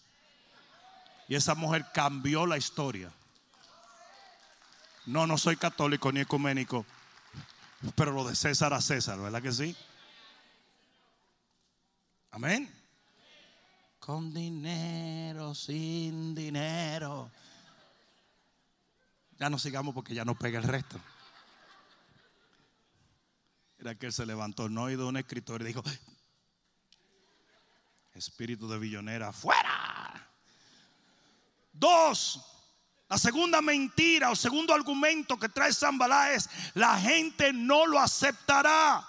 [1.28, 3.14] Y esa mujer cambió la historia.
[5.06, 6.88] No, no soy católico ni ecuménico,
[7.92, 9.76] pero lo de César a César, ¿verdad que sí?
[12.32, 12.74] Amén.
[14.00, 17.32] Con dinero, sin dinero.
[19.38, 21.00] Ya no sigamos porque ya no pega el resto.
[23.78, 25.84] Era que él se levantó no oído un escritor y dijo:
[28.14, 30.32] Espíritu de billonera, fuera.
[31.74, 32.53] Dos,
[33.14, 39.08] la segunda mentira o segundo argumento que trae Zambalá es: la gente no lo aceptará.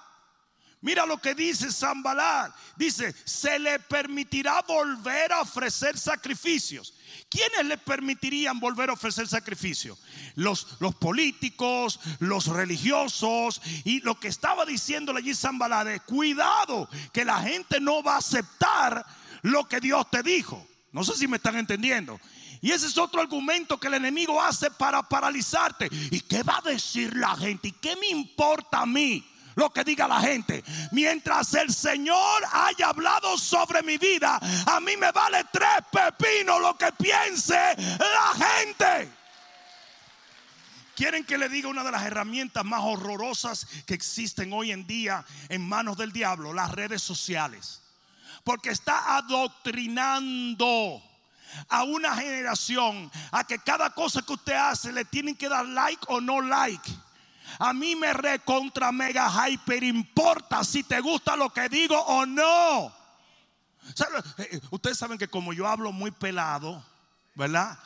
[0.83, 2.55] Mira lo que dice Zambalá.
[2.77, 6.93] Dice, se le permitirá volver a ofrecer sacrificios.
[7.31, 9.99] ¿Quiénes le permitirían volver a ofrecer sacrificios?
[10.35, 13.63] Los, los políticos, los religiosos.
[13.85, 18.19] Y lo que estaba diciéndole allí Zambalá es, cuidado, que la gente no va a
[18.19, 19.03] aceptar
[19.41, 20.69] lo que Dios te dijo.
[20.93, 22.21] No sé si me están entendiendo.
[22.65, 25.87] Y ese es otro argumento que el enemigo hace para paralizarte.
[26.11, 27.69] ¿Y qué va a decir la gente?
[27.69, 29.23] ¿Y qué me importa a mí?
[29.57, 30.65] lo que diga la gente.
[30.91, 36.77] Mientras el Señor haya hablado sobre mi vida, a mí me vale tres pepinos lo
[36.77, 39.13] que piense la gente.
[40.97, 45.25] Quieren que le diga una de las herramientas más horrorosas que existen hoy en día
[45.51, 47.83] en manos del diablo, las redes sociales.
[48.43, 51.01] Porque está adoctrinando
[51.69, 56.05] a una generación a que cada cosa que usted hace le tienen que dar like
[56.09, 56.91] o no like.
[57.59, 62.93] A mí me recontra mega hyper importa si te gusta lo que digo o no.
[64.39, 66.83] Eh, ustedes saben que como yo hablo muy pelado,
[67.35, 67.79] ¿verdad?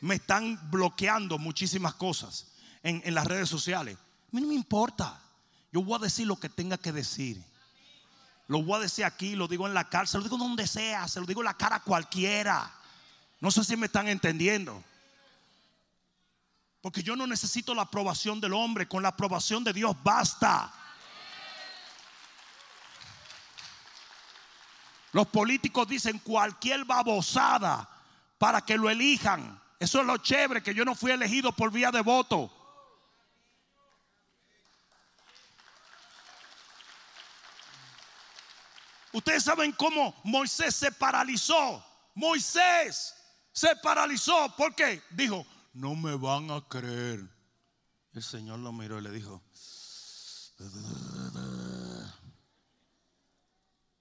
[0.00, 2.46] Me están bloqueando muchísimas cosas
[2.82, 3.96] en, en las redes sociales.
[3.96, 5.20] A mí no me importa.
[5.72, 7.42] Yo voy a decir lo que tenga que decir.
[8.46, 11.20] Lo voy a decir aquí, lo digo en la cárcel, lo digo donde sea, se
[11.20, 12.79] lo digo en la cara a cualquiera.
[13.40, 14.84] No sé si me están entendiendo.
[16.82, 20.72] Porque yo no necesito la aprobación del hombre, con la aprobación de Dios basta.
[25.12, 27.88] Los políticos dicen cualquier babosada
[28.38, 29.60] para que lo elijan.
[29.78, 32.50] Eso es lo chévere, que yo no fui elegido por vía de voto.
[39.12, 41.84] Ustedes saben cómo Moisés se paralizó.
[42.14, 43.19] Moisés
[43.52, 44.54] se paralizó.
[44.56, 45.02] ¿Por qué?
[45.10, 47.28] Dijo, no me van a creer.
[48.12, 49.42] El Señor lo miró y le dijo,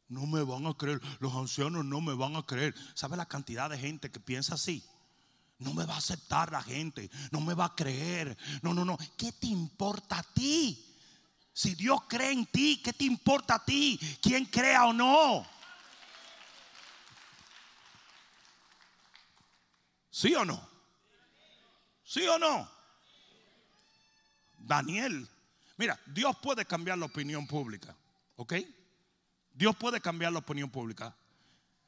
[0.07, 2.73] no me van a creer, los ancianos no me van a creer.
[2.95, 4.83] ¿Sabe la cantidad de gente que piensa así?
[5.59, 8.37] No me va a aceptar la gente, no me va a creer.
[8.61, 8.97] No, no, no.
[9.17, 10.85] ¿Qué te importa a ti?
[11.53, 13.99] Si Dios cree en ti, ¿qué te importa a ti?
[14.21, 15.45] ¿Quién crea o no?
[20.09, 20.69] ¿Sí o no?
[22.03, 22.69] ¿Sí o no?
[24.57, 25.27] Daniel.
[25.77, 27.95] Mira, Dios puede cambiar la opinión pública.
[28.35, 28.53] ¿Ok?
[29.53, 31.15] Dios puede cambiar la opinión pública.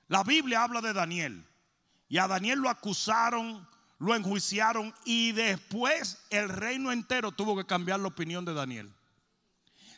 [0.08, 1.46] La Biblia habla de Daniel.
[2.10, 3.68] Y a Daniel lo acusaron,
[4.00, 8.94] lo enjuiciaron y después el reino entero tuvo que cambiar la opinión de Daniel.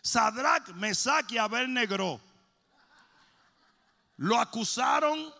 [0.01, 2.21] Sadrach, Mesach y Abednego
[4.17, 5.33] lo acusaron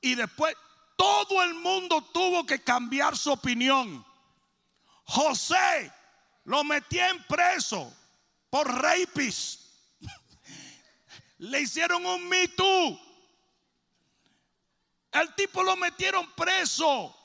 [0.00, 0.54] y después
[0.98, 4.04] todo el mundo tuvo que cambiar su opinión.
[5.04, 5.92] José
[6.42, 7.94] lo en preso
[8.50, 9.60] por rapis.
[11.38, 13.00] Le hicieron un Me Too.
[15.12, 17.16] El tipo lo metieron preso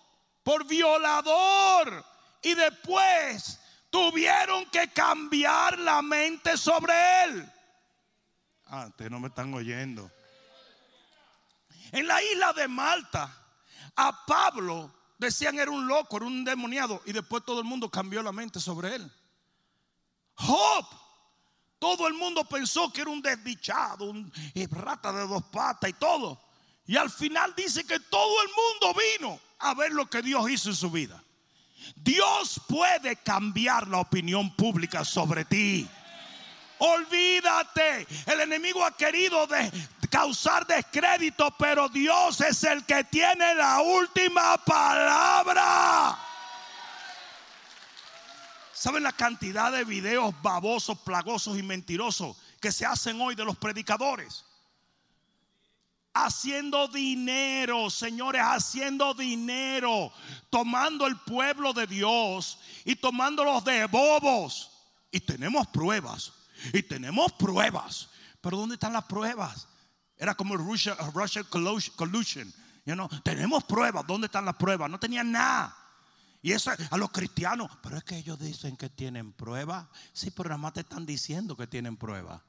[0.44, 2.06] por violador.
[2.44, 3.60] Y después
[3.90, 7.52] tuvieron que cambiar la mente sobre él.
[8.68, 10.12] Ah, ustedes no me están oyendo.
[11.92, 13.43] En la isla de Malta,
[13.96, 17.02] a Pablo decían era un loco, era un demoniado.
[17.06, 19.12] Y después todo el mundo cambió la mente sobre él.
[20.36, 20.86] Job,
[21.80, 24.32] todo el mundo pensó que era un desdichado, un
[24.72, 26.42] rata de dos patas y todo.
[26.86, 30.70] Y al final dice que todo el mundo vino a ver lo que Dios hizo
[30.70, 31.24] en su vida.
[31.96, 35.88] Dios puede cambiar la opinión pública sobre ti.
[36.86, 39.48] Olvídate, el enemigo ha querido
[40.10, 46.20] causar descrédito, pero Dios es el que tiene la última palabra.
[48.74, 53.56] ¿Saben la cantidad de videos babosos, plagosos y mentirosos que se hacen hoy de los
[53.56, 54.44] predicadores?
[56.14, 60.12] Haciendo dinero, señores, haciendo dinero,
[60.50, 64.70] tomando el pueblo de Dios y tomándolos de bobos.
[65.12, 66.34] Y tenemos pruebas,
[66.72, 68.10] y tenemos pruebas.
[68.42, 69.68] Pero ¿dónde están las pruebas?
[70.18, 72.54] Era como Russia, Russia collusion.
[72.86, 74.06] You tenemos pruebas.
[74.06, 74.90] ¿Dónde están las pruebas?
[74.90, 75.76] No tenían nada.
[76.42, 77.72] Y eso a los cristianos.
[77.82, 79.88] Pero es que ellos dicen que tienen pruebas.
[80.12, 82.42] Sí, pero nada más te están diciendo que tienen pruebas.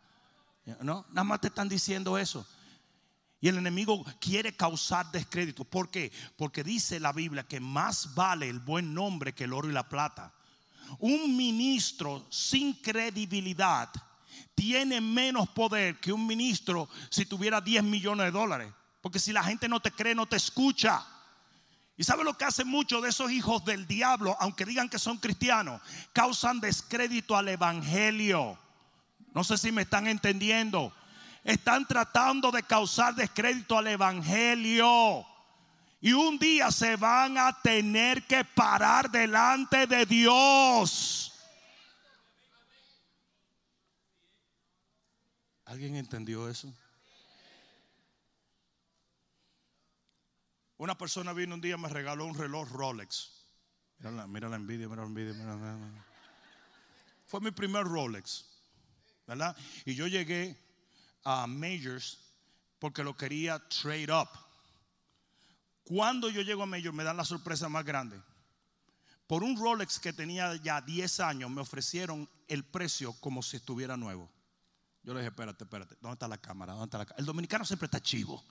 [0.80, 1.06] ¿No?
[1.10, 2.46] Nada más te están diciendo eso.
[3.40, 5.64] Y el enemigo quiere causar descrédito.
[5.64, 6.10] ¿Por qué?
[6.36, 9.88] Porque dice la Biblia que más vale el buen nombre que el oro y la
[9.88, 10.32] plata.
[10.98, 13.90] Un ministro sin credibilidad
[14.54, 18.72] tiene menos poder que un ministro si tuviera 10 millones de dólares.
[19.00, 21.04] Porque si la gente no te cree, no te escucha.
[21.96, 25.18] ¿Y sabe lo que hacen muchos de esos hijos del diablo, aunque digan que son
[25.18, 25.80] cristianos?
[26.12, 28.58] Causan descrédito al evangelio.
[29.32, 30.92] No sé si me están entendiendo.
[31.44, 35.26] Están tratando de causar descrédito al evangelio.
[36.04, 41.32] Y un día se van a tener que parar delante de Dios.
[45.64, 46.70] ¿Alguien entendió eso?
[50.76, 53.32] Una persona vino un día y me regaló un reloj Rolex.
[53.96, 55.34] Mira la, envidia, mira la envidia,
[57.24, 58.44] Fue mi primer Rolex,
[59.26, 59.56] ¿verdad?
[59.86, 60.54] Y yo llegué
[61.24, 62.18] a Majors
[62.78, 64.43] porque lo quería trade up.
[65.84, 68.20] Cuando yo llego a Majors me dan la sorpresa más grande.
[69.26, 73.96] Por un Rolex que tenía ya 10 años me ofrecieron el precio como si estuviera
[73.96, 74.30] nuevo.
[75.02, 76.72] Yo le dije, espérate, espérate, ¿dónde está la cámara?
[76.72, 77.20] ¿Dónde está la cámara?
[77.20, 78.42] El dominicano siempre está chivo,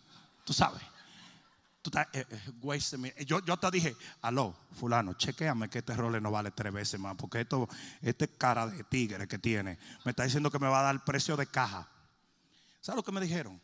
[0.46, 0.82] tú sabes.
[2.14, 6.72] Eh, eh, yo, yo te dije, aló, fulano, chequeame que este role no vale tres
[6.72, 7.68] veces más, porque esto,
[8.02, 11.36] este cara de tigre que tiene, me está diciendo que me va a dar precio
[11.36, 11.90] de caja.
[12.80, 13.60] ¿Sabes lo que me dijeron?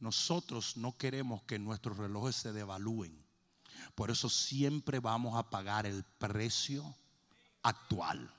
[0.00, 3.24] Nosotros no queremos que nuestros relojes se devalúen.
[3.94, 6.94] Por eso siempre vamos a pagar el precio
[7.62, 8.32] actual.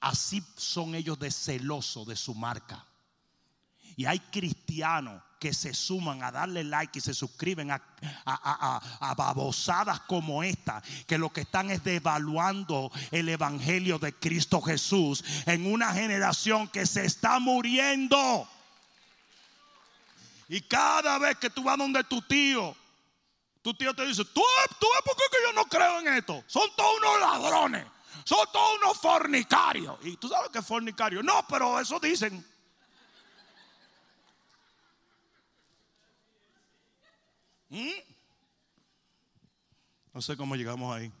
[0.00, 2.86] Así son ellos de celoso de su marca.
[3.96, 7.82] Y hay cristianos que se suman a darle like y se suscriben a,
[8.24, 15.24] a, babosadas como esta, que lo que están es devaluando el Evangelio de Cristo Jesús
[15.46, 18.48] en una generación que se está muriendo.
[20.48, 22.76] Y cada vez que tú vas donde tu tío,
[23.62, 24.42] tu tío te dice, tú,
[24.78, 26.44] tú ves por qué yo no creo en esto.
[26.46, 27.86] Son todos unos ladrones
[28.26, 29.98] son todos unos fornicarios.
[30.04, 31.22] ¿Y tú sabes que es fornicario?
[31.22, 32.44] No, pero eso dicen.
[37.68, 37.90] ¿Mm?
[40.12, 41.12] No sé cómo llegamos ahí.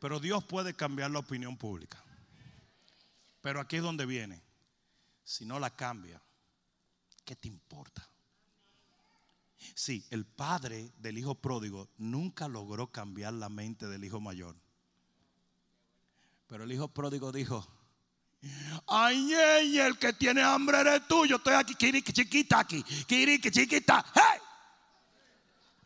[0.00, 2.02] Pero Dios puede cambiar la opinión pública.
[3.40, 4.42] Pero aquí es donde viene.
[5.22, 6.20] Si no la cambia,
[7.26, 8.08] ¿qué te importa?
[9.74, 14.56] Sí, el padre del hijo pródigo nunca logró cambiar la mente del hijo mayor.
[16.46, 17.66] Pero el hijo pródigo dijo,
[18.86, 24.06] ay, el que tiene hambre eres tú, yo estoy aquí, quirique chiquita aquí, quirique chiquita.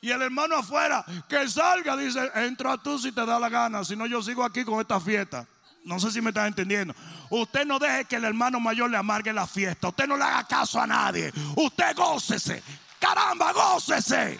[0.03, 3.97] Y el hermano afuera, que salga, dice, entra tú si te da la gana, si
[3.97, 5.49] no yo sigo aquí con esta fiesta.
[5.85, 6.95] No sé si me están entendiendo.
[7.31, 9.89] Usted no deje que el hermano mayor le amargue la fiesta.
[9.89, 11.33] Usted no le haga caso a nadie.
[11.57, 12.63] Usted gócese.
[12.99, 14.39] Caramba, gócese.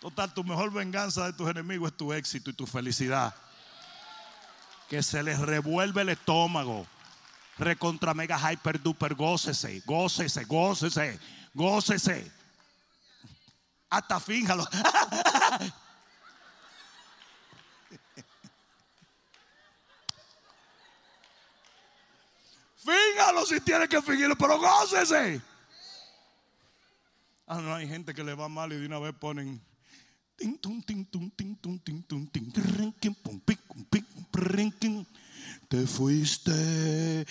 [0.00, 3.34] Total, tu mejor venganza de tus enemigos es tu éxito y tu felicidad.
[4.88, 6.86] que se les revuelve el estómago.
[7.58, 11.18] Recontra mega hyper duper, gócese, gócese, gócese,
[11.54, 12.30] gócese.
[13.88, 14.68] Hasta fíjalo.
[22.86, 25.42] Fíjalo si tiene que fingirlo, pero gócese.
[27.48, 29.60] Ah, no hay gente que le va mal y de una vez ponen.
[35.68, 37.26] Te fuiste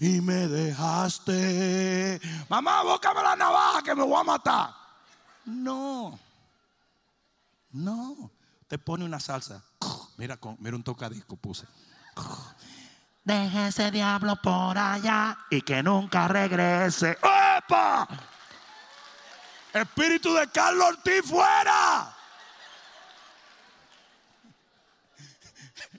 [0.00, 2.20] y me dejaste.
[2.48, 4.74] Mamá, búscame la navaja que me voy a matar.
[5.44, 6.18] No,
[7.70, 8.30] no.
[8.66, 9.62] Te pone una salsa.
[10.16, 11.66] Mira, mira un tocadisco puse.
[13.26, 17.18] Deje ese diablo por allá y que nunca regrese.
[17.58, 18.06] ¡Epa!
[19.72, 22.14] Espíritu de Carlos Ortiz fuera.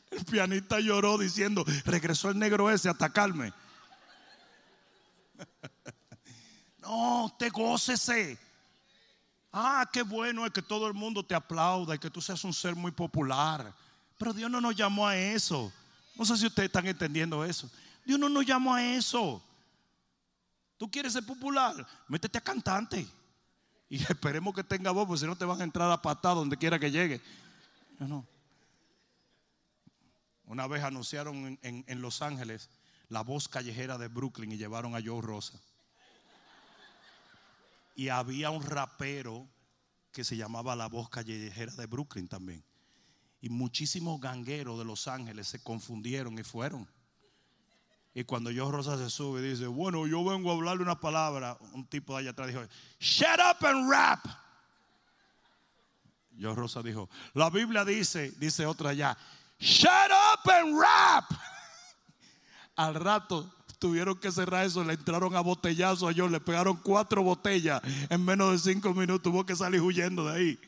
[0.09, 3.51] El pianista lloró diciendo, regresó el negro ese a atacarme.
[6.79, 8.39] No, usted gócese.
[9.51, 12.53] Ah, qué bueno es que todo el mundo te aplauda y que tú seas un
[12.53, 13.73] ser muy popular.
[14.17, 15.73] Pero Dios no nos llamó a eso.
[16.17, 17.69] No sé si ustedes están entendiendo eso.
[18.05, 19.43] Dios no nos llamó a eso.
[20.77, 23.05] Tú quieres ser popular, métete a cantante.
[23.89, 26.57] Y esperemos que tenga voz, porque si no te van a entrar a patada donde
[26.57, 27.21] quiera que llegue.
[27.99, 28.25] No.
[30.45, 32.69] Una vez anunciaron en, en- en Los Ángeles
[33.09, 35.59] la voz callejera de Brooklyn y llevaron a Joe Rosa.
[37.95, 39.47] Y había un rapero
[40.11, 42.63] que se llamaba la voz callejera de Brooklyn también.
[43.41, 46.87] Y muchísimos gangueros de Los Ángeles se confundieron y fueron.
[48.17, 51.55] Y cuando Joe Rosa se sube y dice, bueno, yo vengo a hablarle una palabra,
[51.73, 52.61] un tipo de allá atrás dijo,
[52.99, 54.25] shut up and rap.
[56.39, 59.15] Joe Rosa dijo, la Biblia dice, dice otra allá,
[59.59, 61.25] shut up and rap.
[62.75, 67.21] Al rato tuvieron que cerrar eso, le entraron a botellazo a Joe, le pegaron cuatro
[67.21, 70.59] botellas en menos de cinco minutos, tuvo que salir huyendo de ahí.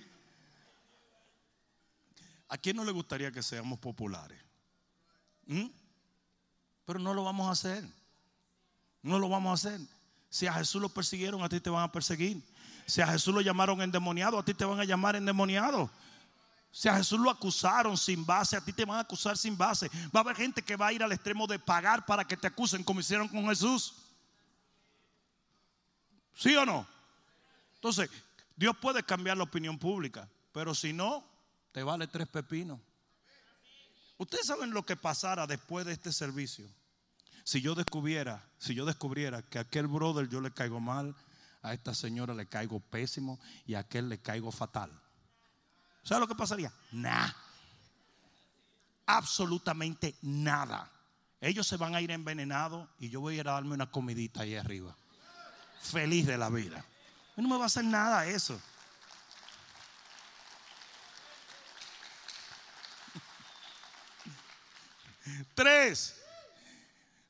[2.49, 4.41] ¿A quién no le gustaría que seamos populares?
[5.45, 5.67] ¿Mm?
[6.85, 7.87] Pero no lo vamos a hacer.
[9.03, 9.79] No lo vamos a hacer.
[10.29, 12.43] Si a Jesús lo persiguieron, a ti te van a perseguir.
[12.87, 15.91] Si a Jesús lo llamaron endemoniado, a ti te van a llamar endemoniado.
[16.71, 19.87] Si a Jesús lo acusaron sin base, a ti te van a acusar sin base.
[20.15, 22.47] Va a haber gente que va a ir al extremo de pagar para que te
[22.47, 23.93] acusen como hicieron con Jesús.
[26.33, 26.87] ¿Sí o no?
[27.75, 28.09] Entonces,
[28.55, 31.28] Dios puede cambiar la opinión pública, pero si no,
[31.71, 32.79] te vale tres pepinos.
[34.17, 36.67] Ustedes saben lo que pasara después de este servicio.
[37.43, 41.15] Si yo descubriera, si yo descubriera que a aquel brother yo le caigo mal,
[41.61, 44.91] a esta señora le caigo pésimo y a aquel le caigo fatal.
[46.03, 46.71] ¿Sabe lo que pasaría?
[46.91, 47.35] Nada.
[49.05, 50.91] Absolutamente nada.
[51.41, 54.41] Ellos se van a ir envenenados y yo voy a ir a darme una comidita
[54.41, 54.95] ahí arriba.
[55.81, 56.83] Feliz de la vida.
[57.37, 58.59] No me va a hacer nada eso.
[65.53, 66.15] Tres.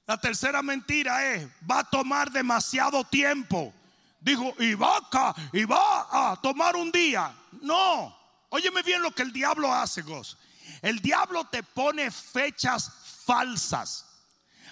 [0.05, 3.73] La tercera mentira es, va a tomar demasiado tiempo.
[4.19, 7.33] Dijo, y va acá, y va a tomar un día.
[7.61, 8.17] No,
[8.49, 10.37] óyeme bien lo que el diablo hace, Goz.
[10.81, 12.91] El diablo te pone fechas
[13.25, 14.05] falsas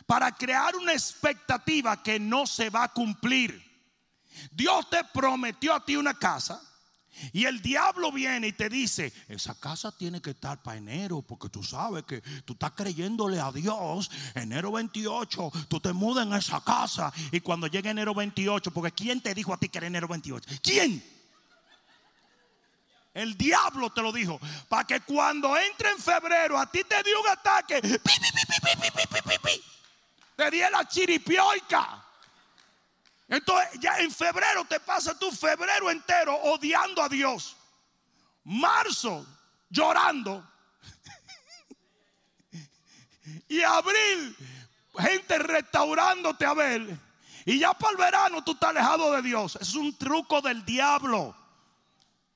[0.06, 3.64] para crear una expectativa que no se va a cumplir.
[4.52, 6.62] Dios te prometió a ti una casa.
[7.34, 11.50] Y el diablo viene y te dice, esa casa tiene que estar para enero, porque
[11.50, 14.10] tú sabes que tú estás creyéndole a Dios.
[14.36, 17.12] Enero 28, tú te mudas en esa casa.
[17.32, 20.50] Y cuando llegue enero 28, porque ¿quién te dijo a ti que era enero 28?
[20.62, 21.04] ¿Quién?
[23.14, 24.40] El diablo te lo dijo.
[24.70, 27.82] Para que cuando entre en febrero a ti te dio un ataque.
[30.36, 32.07] Te di la chiripioica.
[33.28, 37.58] Entonces ya en febrero te pasa tu febrero entero odiando a Dios.
[38.44, 39.26] Marzo
[39.70, 40.50] llorando.
[43.50, 44.36] y abril
[44.98, 47.00] gente restaurándote a ver.
[47.46, 49.58] Y ya para el verano tú estás alejado de Dios.
[49.62, 51.36] Es un truco del diablo.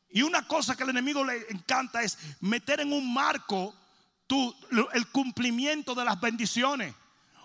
[0.09, 3.73] Y una cosa que al enemigo le encanta es meter en un marco
[4.93, 6.95] el cumplimiento de las bendiciones.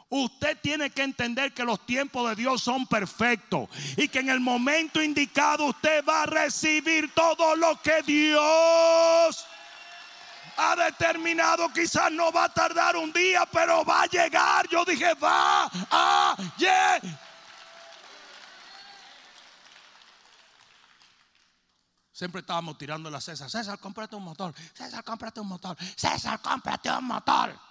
[0.09, 4.39] Usted tiene que entender que los tiempos de Dios son perfectos y que en el
[4.39, 9.47] momento indicado usted va a recibir todo lo que Dios
[10.57, 11.69] ha determinado.
[11.73, 14.69] Quizás no va a tardar un día, pero va a llegar.
[14.69, 17.03] Yo dije, va a llegar.
[22.13, 23.51] Siempre estábamos tirando la César.
[23.51, 24.55] César, cómprate un motor.
[24.73, 25.77] César, cómprate un motor.
[25.97, 27.66] César, cómprate un motor.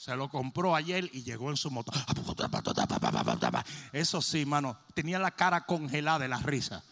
[0.00, 1.94] Se lo compró ayer y llegó en su motor.
[3.92, 4.76] Eso sí, mano.
[4.92, 6.82] Tenía la cara congelada de la risa.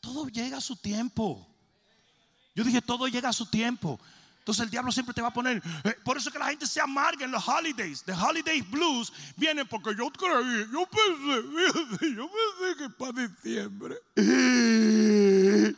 [0.00, 1.46] Todo llega a su tiempo.
[2.54, 4.00] Yo dije, todo llega a su tiempo.
[4.38, 5.60] Entonces el diablo siempre te va a poner.
[5.84, 8.04] eh, por eso que la gente se amarga en los holidays.
[8.04, 14.22] The holiday blues vienen porque yo creí, yo pensé, yo pensé que para diciembre yo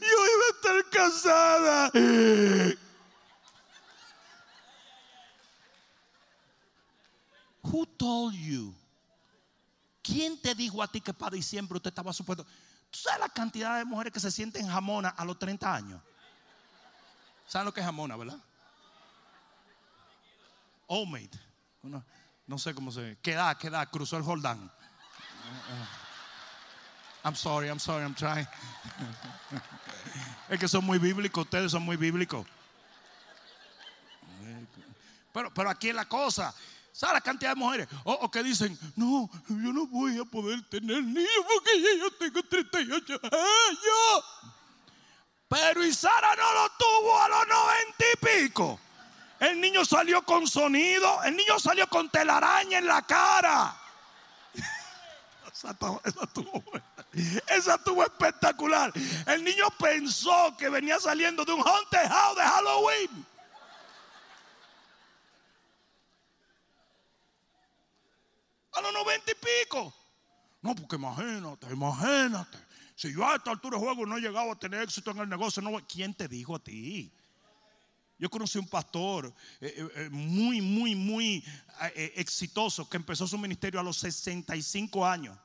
[0.05, 1.91] iba a estar casada.
[7.71, 8.75] Who told you?
[10.03, 12.45] ¿Quién te dijo a ti que para diciembre usted estaba supuesto?
[12.91, 16.01] ¿Tú sabes la cantidad de mujeres que se sienten jamona a los 30 años?
[17.47, 18.39] ¿Saben lo que es jamona, verdad?
[20.87, 21.31] Homemade.
[21.83, 22.03] No,
[22.47, 23.19] no sé cómo se.
[23.21, 23.89] ¿Qué edad?
[23.91, 24.71] Cruzó el Jordán.
[27.25, 28.47] I'm sorry, I'm sorry, I'm trying.
[30.49, 32.47] Es que son muy bíblicos, ustedes son muy bíblicos.
[35.33, 36.55] Pero, pero aquí es la cosa.
[36.99, 37.87] ¿Sabes la cantidad de mujeres?
[38.03, 42.43] O, o que dicen, no, yo no voy a poder tener niños porque yo tengo
[42.43, 44.25] 38 años.
[45.47, 48.81] Pero y Sara no lo tuvo a los 90 y pico.
[49.39, 53.77] El niño salió con sonido, el niño salió con telaraña en la cara.
[55.53, 56.03] Esa estuvo.
[57.47, 58.93] Esa estuvo espectacular.
[59.25, 63.27] El niño pensó que venía saliendo de un haunted house de Halloween.
[68.79, 69.93] A los noventa y pico.
[70.63, 72.59] No, porque imagínate, imagínate.
[72.95, 75.29] Si yo a esta altura de juego no he llegado a tener éxito en el
[75.29, 77.13] negocio, no, ¿quién te dijo a ti?
[78.19, 81.45] Yo conocí un pastor eh, eh, eh, muy, muy, muy
[82.15, 85.37] exitoso que empezó su ministerio a los 65 años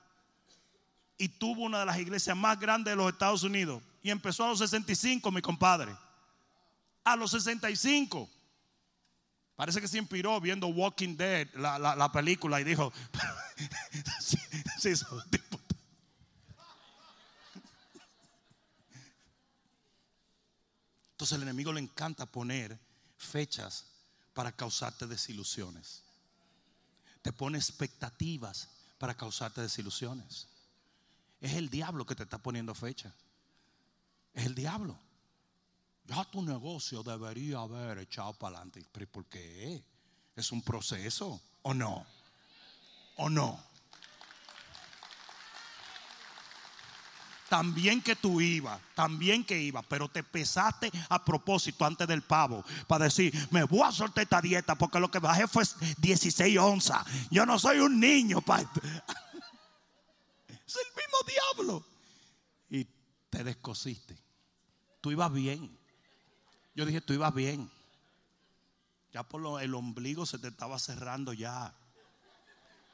[1.18, 3.82] y tuvo una de las iglesias más grandes de los Estados Unidos.
[4.02, 5.96] Y empezó a los 65, mi compadre.
[7.04, 8.30] A los 65.
[9.56, 12.92] Parece que se inspiró viendo Walking Dead, la, la- la película, y dijo,
[21.12, 22.80] Entonces el enemigo le encanta poner
[23.18, 23.86] fechas
[24.34, 26.04] para causarte desilusiones.
[27.22, 30.48] Te pone expectativas para causarte desilusiones.
[31.40, 33.14] Es el diablo que te está poniendo fecha.
[34.34, 35.00] Es el diablo.
[36.06, 38.86] Ya tu negocio debería haber echado para adelante.
[38.92, 39.84] ¿Pero por qué?
[40.36, 42.06] ¿Es un proceso o no?
[43.18, 43.60] ¿O no?
[47.48, 52.66] También que tú ibas, también que ibas, pero te pesaste a propósito antes del pavo
[52.88, 55.64] para decir, me voy a soltar esta dieta porque lo que bajé fue
[56.00, 57.06] 16 onzas.
[57.30, 58.44] Yo no soy un niño.
[60.66, 61.86] Es el mismo diablo.
[62.72, 62.88] Y
[63.30, 64.18] te descosiste.
[65.00, 65.78] Tú ibas bien.
[66.76, 67.70] Yo dije, tú ibas bien.
[69.12, 71.74] Ya por lo, el ombligo se te estaba cerrando ya.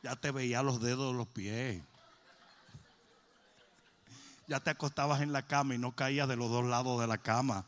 [0.04, 1.82] Ya te veía los dedos de los pies.
[4.48, 7.18] Ya te acostabas en la cama y no caías de los dos lados de la
[7.20, 7.66] cama.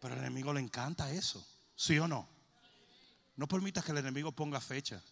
[0.00, 1.46] Pero al enemigo le encanta eso.
[1.76, 2.26] ¿Sí o no?
[3.36, 5.02] No permitas que el enemigo ponga fecha.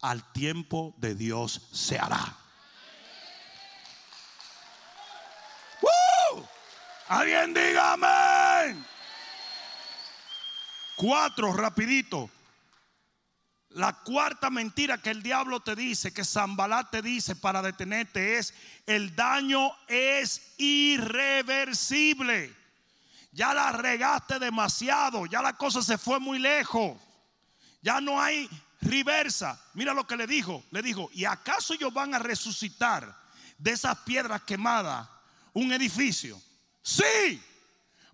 [0.00, 2.36] Al tiempo de Dios se hará.
[7.08, 8.84] Alguien diga amén.
[10.94, 12.30] Cuatro, rapidito.
[13.70, 18.52] La cuarta mentira que el diablo te dice, que Zambalat te dice para detenerte es,
[18.86, 22.54] el daño es irreversible.
[23.32, 26.98] Ya la regaste demasiado, ya la cosa se fue muy lejos.
[27.80, 28.50] Ya no hay
[28.80, 29.58] reversa.
[29.74, 30.64] Mira lo que le dijo.
[30.72, 33.16] Le dijo, ¿y acaso ellos van a resucitar
[33.56, 35.08] de esas piedras quemadas
[35.54, 36.42] un edificio?
[36.82, 37.42] Sí,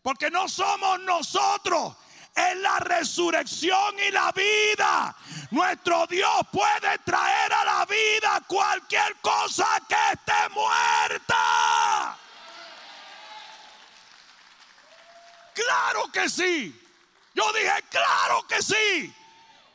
[0.02, 1.96] porque no somos nosotros.
[2.34, 5.16] Es la resurrección y la vida.
[5.52, 12.18] Nuestro Dios puede traer a la vida cualquier cosa que esté muerta.
[15.54, 16.80] Claro que sí.
[17.34, 19.14] Yo dije, claro que sí.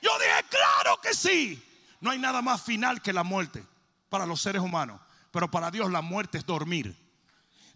[0.01, 1.65] Yo dije, claro que sí.
[2.01, 3.63] No hay nada más final que la muerte
[4.09, 4.99] para los seres humanos.
[5.31, 6.93] Pero para Dios la muerte es dormir.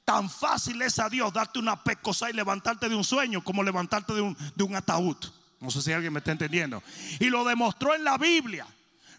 [0.05, 4.13] Tan fácil es a Dios darte una pecosa y levantarte de un sueño como levantarte
[4.13, 5.17] de un, de un ataúd.
[5.61, 6.83] No sé si alguien me está entendiendo.
[7.19, 8.67] Y lo demostró en la Biblia.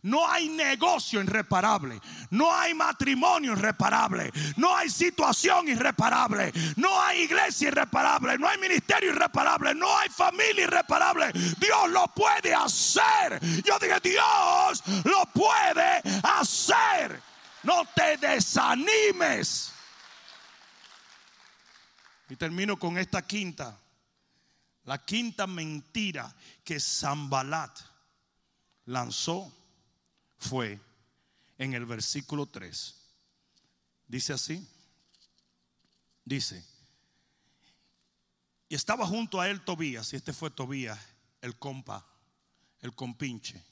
[0.04, 1.98] No hay negocio irreparable.
[2.28, 4.30] No hay matrimonio irreparable.
[4.58, 6.52] No hay situación irreparable.
[6.76, 8.36] No hay iglesia irreparable.
[8.36, 9.74] No hay ministerio irreparable.
[9.74, 11.32] No hay familia irreparable.
[11.32, 13.40] Dios lo puede hacer.
[13.64, 17.22] Yo dije, Dios lo puede hacer.
[17.62, 19.73] No te desanimes.
[22.28, 23.80] Y termino con esta quinta.
[24.84, 27.78] La quinta mentira que Zambalat
[28.86, 29.52] lanzó
[30.38, 30.80] fue
[31.58, 32.94] en el versículo 3.
[34.06, 34.68] Dice así.
[36.24, 36.64] Dice.
[38.68, 40.98] Y estaba junto a él Tobías, y este fue Tobías,
[41.40, 42.06] el compa,
[42.80, 43.62] el compinche,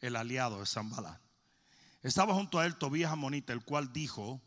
[0.00, 1.20] el aliado de Zambalat.
[2.02, 4.42] Estaba junto a él Tobías Amonita, el cual dijo,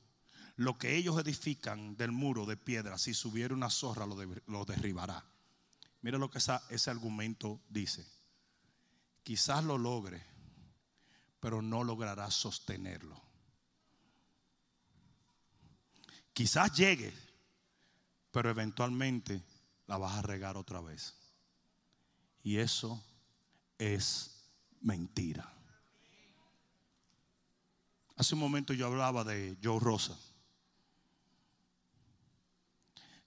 [0.57, 5.23] lo que ellos edifican del muro de piedra, si subiera una zorra lo, derribará.
[6.01, 8.05] Mira lo que ese argumento dice.
[9.21, 10.23] Quizás lo logre,
[11.39, 13.21] pero no logrará sostenerlo.
[16.33, 17.13] Quizás llegue,
[18.31, 19.43] pero eventualmente
[19.85, 21.15] la vas a regar otra vez.
[22.41, 23.03] Y eso
[23.77, 24.49] es
[24.81, 25.53] mentira.
[28.15, 30.17] Hace un momento yo hablaba de Joe Rosa.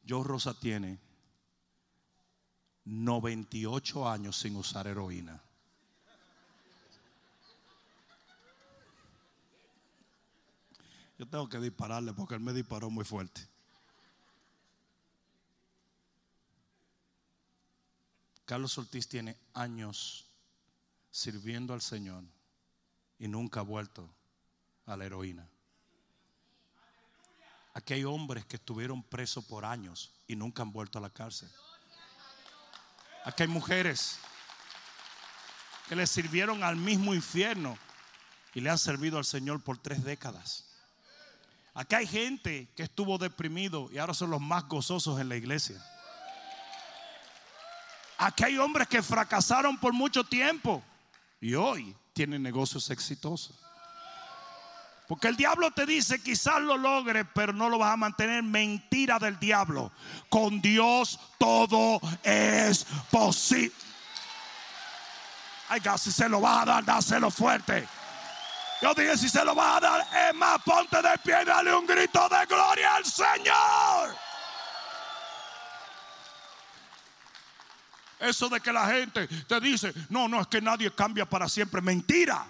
[0.09, 0.99] Joe Rosa tiene
[2.85, 5.43] 98 años sin usar heroína.
[11.19, 13.47] Yo tengo que dispararle porque él me disparó muy fuerte.
[18.47, 20.27] Carlos Ortiz tiene años
[21.11, 22.25] sirviendo al Señor
[23.19, 24.09] y nunca ha vuelto
[24.87, 25.49] a la heroína.
[27.81, 31.51] Aquí hay hombres que estuvieron presos por años y nunca han vuelto a la cárcel.
[33.24, 34.18] Aquí hay mujeres
[35.89, 37.78] que le sirvieron al mismo infierno
[38.53, 40.66] y le han servido al Señor por tres décadas.
[41.72, 45.83] Aquí hay gente que estuvo deprimido y ahora son los más gozosos en la iglesia.
[48.18, 50.83] Aquí hay hombres que fracasaron por mucho tiempo
[51.41, 53.59] y hoy tienen negocios exitosos.
[55.11, 58.45] Porque el diablo te dice, quizás lo logre, pero no lo vas a mantener.
[58.45, 59.91] Mentira del diablo.
[60.29, 63.73] Con Dios todo es posible.
[65.69, 67.89] Ay, si se lo va a dar, dáselo fuerte.
[68.81, 71.89] Yo dije, si se lo va a dar, es más, ponte de pie dale un
[71.89, 74.17] grito de gloria al Señor.
[78.21, 81.81] Eso de que la gente te dice, no, no, es que nadie cambia para siempre.
[81.81, 82.47] Mentira.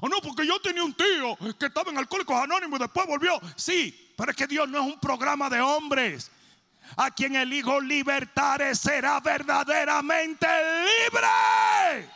[0.00, 3.40] O no, porque yo tenía un tío que estaba en Alcohólicos Anónimos y después volvió.
[3.54, 6.30] Sí, pero es que Dios no es un programa de hombres.
[6.96, 12.10] A quien el Hijo libertare será verdaderamente libre.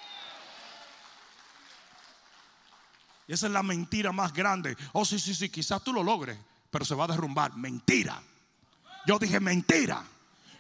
[3.27, 4.77] Y esa es la mentira más grande.
[4.93, 6.37] Oh, sí, sí, sí, quizás tú lo logres,
[6.71, 7.57] pero se va a derrumbar.
[7.57, 8.21] Mentira.
[9.07, 10.05] Yo dije mentira.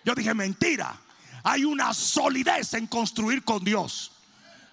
[0.04, 0.96] Yo dije mentira.
[1.42, 4.12] Hay una solidez en construir con Dios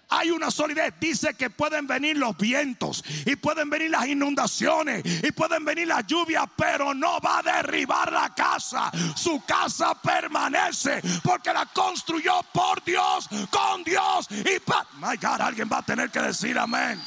[0.10, 0.94] hay una solidez.
[1.00, 6.06] Dice que pueden venir los vientos y pueden venir las inundaciones y pueden venir las
[6.06, 8.92] lluvias, pero no va a derribar la casa.
[9.16, 14.88] Su casa permanece porque la construyó por Dios, con Dios y para...
[14.98, 17.02] My God, alguien va a tener que decir amén.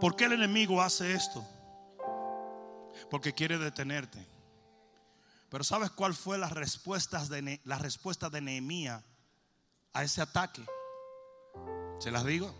[0.00, 1.46] ¿Por qué el enemigo hace esto?
[3.10, 4.39] Porque quiere detenerte.
[5.50, 9.02] Pero ¿sabes cuál fue la respuesta de, respuesta de Nehemías
[9.92, 10.64] a ese ataque?
[11.98, 12.54] ¿Se las digo?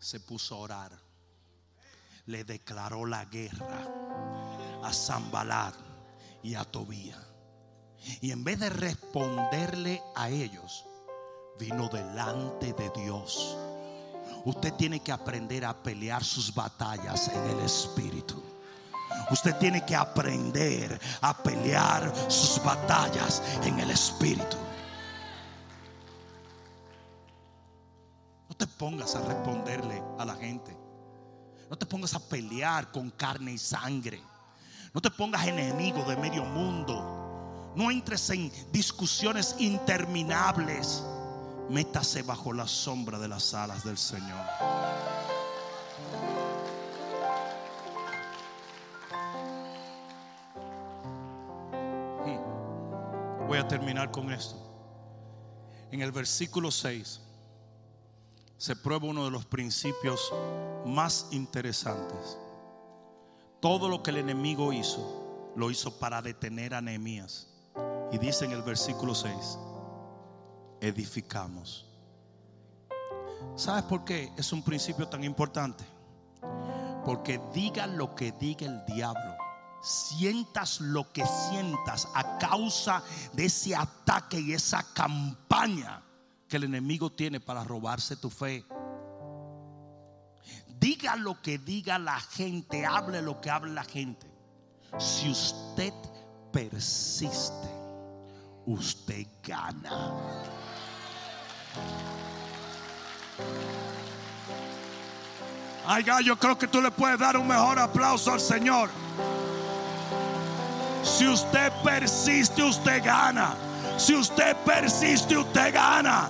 [0.00, 1.00] Se puso a orar.
[2.26, 3.86] Le declaró la guerra
[4.82, 5.74] a Zambalat
[6.42, 7.18] y a Tobía.
[8.20, 10.84] Y en vez de responderle a ellos,
[11.60, 13.56] vino delante de Dios.
[14.44, 18.42] Usted tiene que aprender a pelear sus batallas en el Espíritu.
[19.30, 24.56] Usted tiene que aprender a pelear sus batallas en el Espíritu.
[28.48, 30.76] No te pongas a responderle a la gente.
[31.70, 34.20] No te pongas a pelear con carne y sangre.
[34.92, 37.72] No te pongas enemigo de medio mundo.
[37.76, 41.04] No entres en discusiones interminables.
[41.68, 44.44] Métase bajo la sombra de las alas del Señor.
[53.50, 54.54] Voy a terminar con esto.
[55.90, 57.20] En el versículo 6
[58.56, 60.32] se prueba uno de los principios
[60.86, 62.38] más interesantes.
[63.58, 67.48] Todo lo que el enemigo hizo, lo hizo para detener a Nehemías.
[68.12, 69.58] Y dice en el versículo 6,
[70.80, 71.88] edificamos.
[73.56, 75.82] ¿Sabes por qué es un principio tan importante?
[77.04, 79.39] Porque diga lo que diga el diablo,
[79.82, 83.02] sientas lo que sientas a causa
[83.32, 86.02] de ese ataque y esa campaña
[86.48, 88.64] que el enemigo tiene para robarse tu fe.
[90.78, 94.26] Diga lo que diga la gente, hable lo que hable la gente.
[94.98, 95.92] Si usted
[96.52, 97.68] persiste,
[98.66, 100.44] usted gana.
[105.86, 108.90] Ay, yo creo que tú le puedes dar un mejor aplauso al Señor.
[111.02, 113.54] Si usted persiste, usted gana.
[113.96, 116.28] Si usted persiste, usted gana.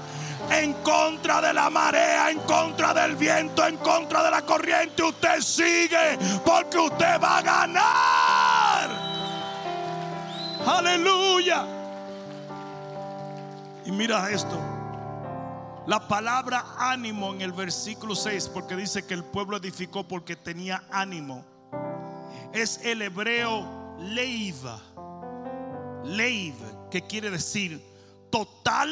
[0.51, 5.41] En contra de la marea, en contra del viento, en contra de la corriente, usted
[5.41, 8.91] sigue porque usted va a ganar.
[10.67, 11.65] Aleluya.
[13.85, 14.59] Y mira esto.
[15.87, 20.83] La palabra ánimo en el versículo 6, porque dice que el pueblo edificó porque tenía
[20.91, 21.45] ánimo,
[22.53, 24.81] es el hebreo leiva.
[26.05, 26.55] Leiv,
[26.91, 27.81] que quiere decir
[28.31, 28.91] total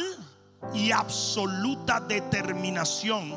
[0.74, 3.34] y absoluta determinación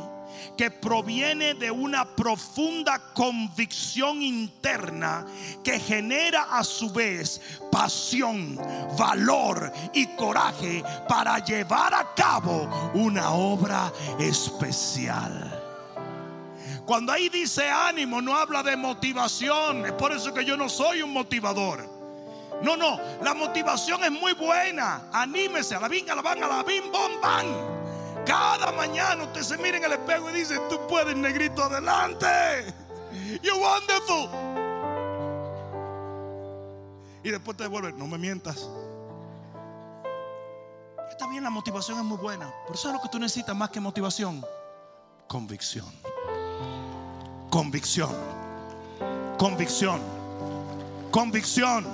[0.58, 5.26] que proviene de una profunda convicción interna
[5.64, 7.42] que genera a su vez
[7.72, 8.60] pasión,
[8.98, 15.61] valor y coraje para llevar a cabo una obra especial.
[16.86, 19.86] Cuando ahí dice ánimo, no habla de motivación.
[19.86, 21.88] Es por eso que yo no soy un motivador.
[22.62, 25.10] No, no, la motivación es muy buena.
[25.12, 27.48] Anímese a la bing, a la van, a la bim, bom, bam.
[28.26, 32.28] Cada mañana usted se mira en el espejo y dice, tú puedes, negrito, adelante.
[33.42, 34.30] You're wonderful.
[37.24, 38.68] Y después te devuelve, no me mientas.
[41.10, 42.52] Está bien, la motivación es muy buena.
[42.64, 44.44] Pero eso es lo que tú necesitas más que motivación.
[45.28, 46.11] Convicción.
[47.52, 48.16] Convicción.
[49.38, 50.00] Convicción.
[51.12, 51.86] Convicción.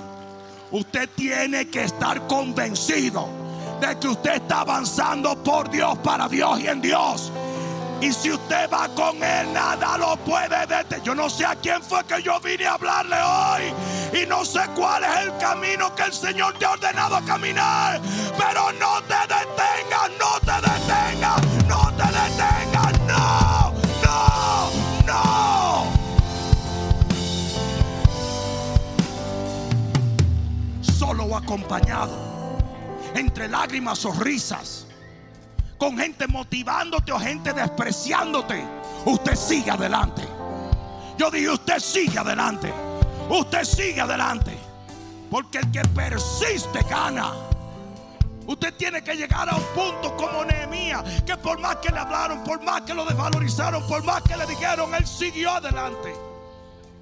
[0.70, 3.28] Usted tiene que estar convencido
[3.80, 7.32] de que usted está avanzando por Dios, para Dios y en Dios.
[8.00, 11.02] Y si usted va con Él, nada lo puede detener.
[11.02, 14.22] Yo no sé a quién fue que yo vine a hablarle hoy.
[14.22, 18.00] Y no sé cuál es el camino que el Señor te ha ordenado caminar.
[18.38, 19.34] Pero no te
[31.48, 32.12] acompañado,
[33.14, 34.86] entre lágrimas o risas
[35.78, 38.62] con gente motivándote o gente despreciándote,
[39.06, 40.22] usted sigue adelante.
[41.16, 42.72] Yo dije, usted sigue adelante.
[43.30, 44.58] Usted sigue adelante.
[45.30, 47.32] Porque el que persiste gana.
[48.46, 52.42] Usted tiene que llegar a un punto como Nehemías, que por más que le hablaron,
[52.44, 56.12] por más que lo desvalorizaron, por más que le dijeron, él siguió adelante.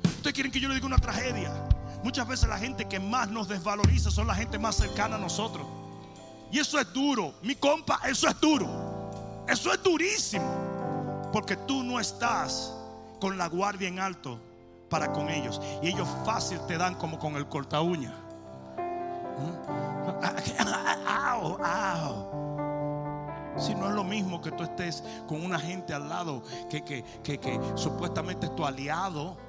[0.05, 1.66] Ustedes quieren que yo le diga una tragedia.
[2.07, 5.67] Muchas veces la gente que más nos desvaloriza son la gente más cercana a nosotros.
[6.53, 7.35] Y eso es duro.
[7.43, 8.69] Mi compa, eso es duro.
[9.49, 10.47] Eso es durísimo.
[11.33, 12.73] Porque tú no estás
[13.21, 14.39] con la guardia en alto
[14.89, 15.61] para con ellos.
[15.83, 18.15] Y ellos fácil te dan como con el corta uña.
[23.59, 27.61] Si no es lo mismo que tú estés con una gente al lado que, que,
[27.75, 29.46] supuestamente es tu aliado.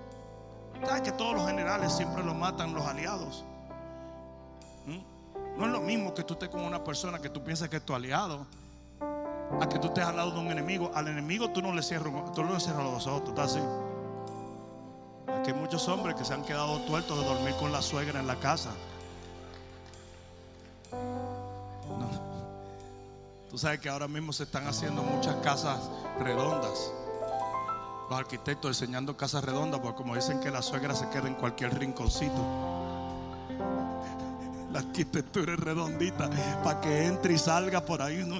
[0.86, 3.43] ¿Sabes que todos los generales siempre lo matan los aliados?
[5.57, 7.86] No es lo mismo que tú estés con una persona que tú piensas que es
[7.86, 8.45] tu aliado.
[9.59, 10.91] A que tú estés al lado de un enemigo.
[10.93, 13.63] Al enemigo tú no le cierras, tú no le cierras los ojos, tú estás así.
[15.28, 18.28] Aquí hay muchos hombres que se han quedado tuertos de dormir con la suegra en
[18.28, 18.69] la casa.
[23.49, 25.80] Tú sabes que ahora mismo se están haciendo muchas casas
[26.19, 26.91] redondas.
[28.10, 31.78] Los arquitectos enseñando casas redondas, porque como dicen que la suegra se queda en cualquier
[31.78, 32.78] rinconcito
[34.72, 36.30] la arquitectura es redondita
[36.64, 38.24] para que entre y salga por ahí.
[38.24, 38.39] No,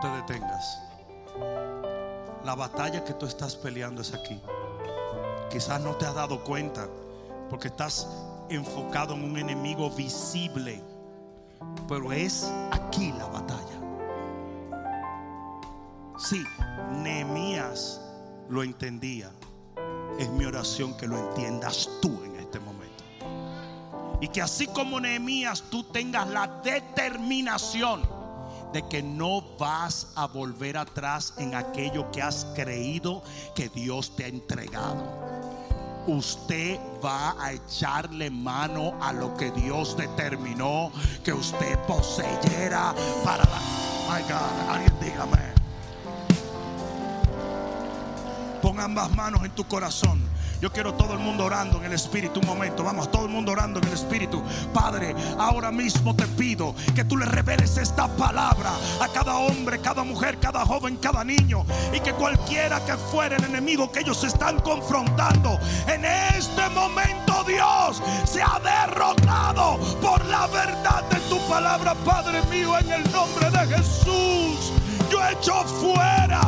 [0.00, 0.82] te detengas.
[2.44, 4.40] La batalla que tú estás peleando es aquí.
[5.50, 6.88] Quizás no te has dado cuenta
[7.48, 8.06] porque estás
[8.48, 10.82] enfocado en un enemigo visible.
[11.88, 13.80] Pero es aquí la batalla.
[16.18, 16.42] Sí,
[17.02, 18.00] Nehemías
[18.48, 19.30] lo entendía.
[20.18, 23.04] Es mi oración que lo entiendas tú en este momento.
[24.20, 28.02] Y que así como Nehemías tú tengas la determinación
[28.72, 33.22] de que no vas a volver atrás en aquello que has creído
[33.54, 35.35] que Dios te ha entregado.
[36.06, 40.90] Usted va a echarle mano a lo que Dios determinó
[41.24, 42.94] que usted poseyera
[43.24, 43.60] para la...
[44.08, 45.38] My God, alguien dígame.
[48.62, 50.25] Pon ambas manos en tu corazón.
[50.60, 52.40] Yo quiero todo el mundo orando en el Espíritu.
[52.40, 54.42] Un momento, vamos, todo el mundo orando en el Espíritu.
[54.72, 60.02] Padre, ahora mismo te pido que tú le reveles esta palabra a cada hombre, cada
[60.02, 61.64] mujer, cada joven, cada niño.
[61.92, 68.02] Y que cualquiera que fuera el enemigo que ellos están confrontando, en este momento Dios
[68.24, 73.76] se ha derrotado por la verdad de tu palabra, Padre mío, en el nombre de
[73.76, 74.72] Jesús.
[75.10, 76.40] Yo echo fuera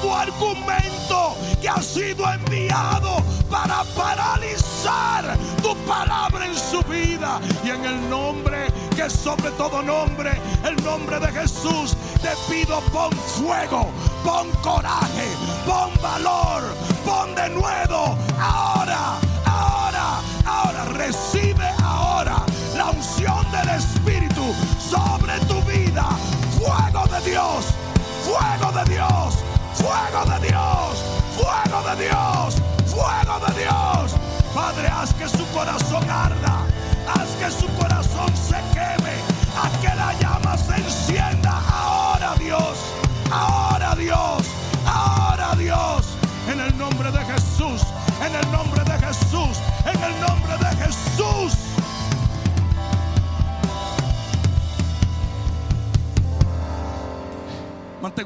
[0.00, 7.40] todo argumento que ha sido enviado para paralizar tu palabra en su vida.
[7.64, 10.30] Y en el nombre que sobre todo nombre,
[10.64, 13.90] el nombre de Jesús, te pido pon fuego,
[14.24, 15.28] pon coraje,
[15.66, 16.62] pon valor,
[17.04, 18.16] pon de nuevo.
[18.40, 22.36] Ahora, ahora, ahora, recibe ahora
[22.76, 26.08] la unción del Espíritu sobre tu vida.
[26.58, 27.64] Fuego de Dios,
[28.24, 29.39] fuego de Dios,
[29.90, 31.04] fuego de Dios,
[31.36, 32.54] fuego de Dios,
[32.86, 34.14] fuego de Dios.
[34.54, 36.64] Padre, haz que su corazón arda,
[37.08, 39.16] haz que su corazón se queme,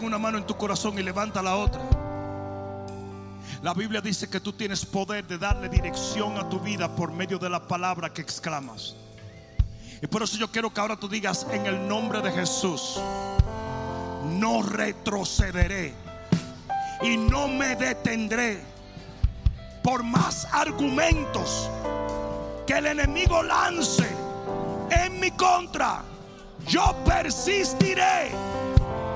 [0.05, 1.81] Una mano en tu corazón y levanta la otra.
[3.63, 7.39] La Biblia dice que tú tienes poder de darle dirección a tu vida por medio
[7.39, 8.95] de la palabra que exclamas.
[10.03, 13.01] Y por eso yo quiero que ahora tú digas en el nombre de Jesús,
[14.39, 15.95] no retrocederé
[17.01, 18.63] y no me detendré
[19.83, 21.71] por más argumentos
[22.67, 24.07] que el enemigo lance
[24.91, 26.03] en mi contra.
[26.67, 28.33] Yo persistiré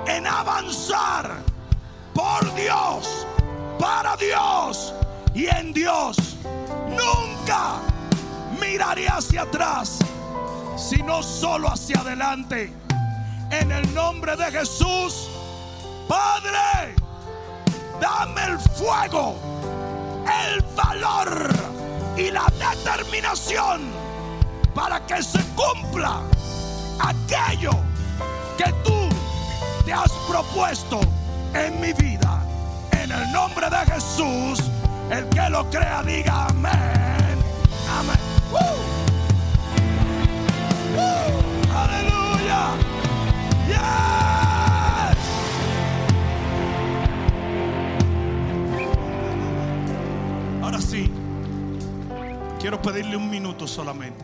[0.09, 1.37] en avanzar
[2.15, 3.27] por Dios,
[3.79, 4.95] para Dios
[5.35, 6.17] y en Dios.
[6.89, 7.77] Nunca
[8.59, 9.99] miraré hacia atrás,
[10.77, 12.73] sino solo hacia adelante.
[13.51, 15.29] En el nombre de Jesús,
[16.09, 16.95] Padre,
[18.01, 19.37] dame el fuego,
[20.25, 21.49] el valor
[22.17, 23.83] y la determinación
[24.75, 26.21] para que se cumpla
[27.01, 27.73] aquello
[28.57, 29.08] que tú
[29.89, 31.01] te has propuesto
[31.55, 32.45] en mi vida.
[32.93, 34.71] En el nombre de Jesús,
[35.11, 37.39] el que lo crea diga amén.
[37.99, 38.19] Amén.
[38.53, 38.61] ¡Woo!
[40.95, 41.75] ¡Woo!
[41.75, 42.69] Aleluya.
[50.63, 51.11] Ahora sí,
[52.61, 54.23] quiero pedirle un minuto solamente.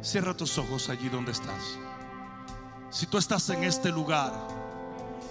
[0.00, 1.76] Cierra tus ojos allí donde estás.
[2.90, 4.32] Si tú estás en este lugar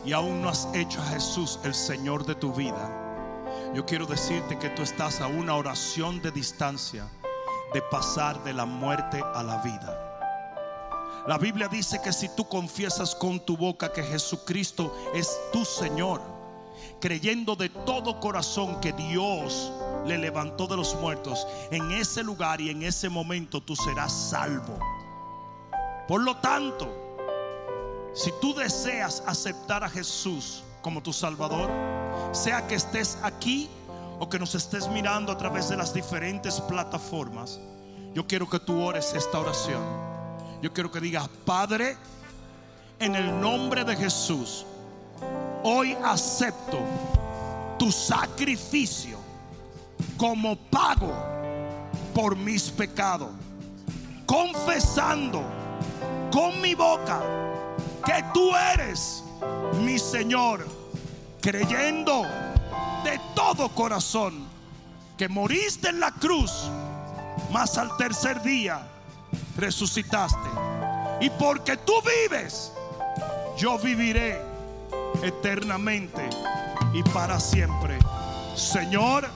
[0.05, 3.01] y aún no has hecho a Jesús el Señor de tu vida,
[3.73, 7.07] yo quiero decirte que tú estás a una oración de distancia
[7.73, 10.01] de pasar de la muerte a la vida.
[11.27, 16.21] La Biblia dice que si tú confiesas con tu boca que Jesucristo es tu Señor,
[17.01, 19.73] creyendo de todo corazón que Dios
[20.05, 24.77] le levantó de los muertos, en ese lugar y en ese momento tú serás salvo.
[26.07, 27.04] Por lo tanto,
[28.15, 31.69] si tú deseas aceptar a Jesús como tu Salvador,
[32.31, 33.69] sea que estés aquí
[34.19, 37.59] o que nos estés mirando a través de las diferentes plataformas,
[38.13, 39.83] yo quiero que tú ores esta oración.
[40.61, 41.97] Yo quiero que digas, Padre,
[42.99, 44.65] en el nombre de Jesús,
[45.63, 46.79] hoy acepto
[47.77, 49.17] tu sacrificio
[50.15, 51.11] como pago
[52.13, 53.31] por mis pecados,
[54.25, 55.43] confesando
[56.31, 57.44] con mi boca
[58.05, 59.23] que tú eres
[59.81, 60.65] mi Señor,
[61.41, 62.23] creyendo
[63.03, 64.47] de todo corazón
[65.17, 66.69] que moriste en la cruz,
[67.51, 68.87] mas al tercer día
[69.57, 70.49] resucitaste.
[71.21, 72.71] Y porque tú vives,
[73.57, 74.41] yo viviré
[75.23, 76.29] eternamente
[76.93, 77.97] y para siempre.
[78.55, 79.27] Señor,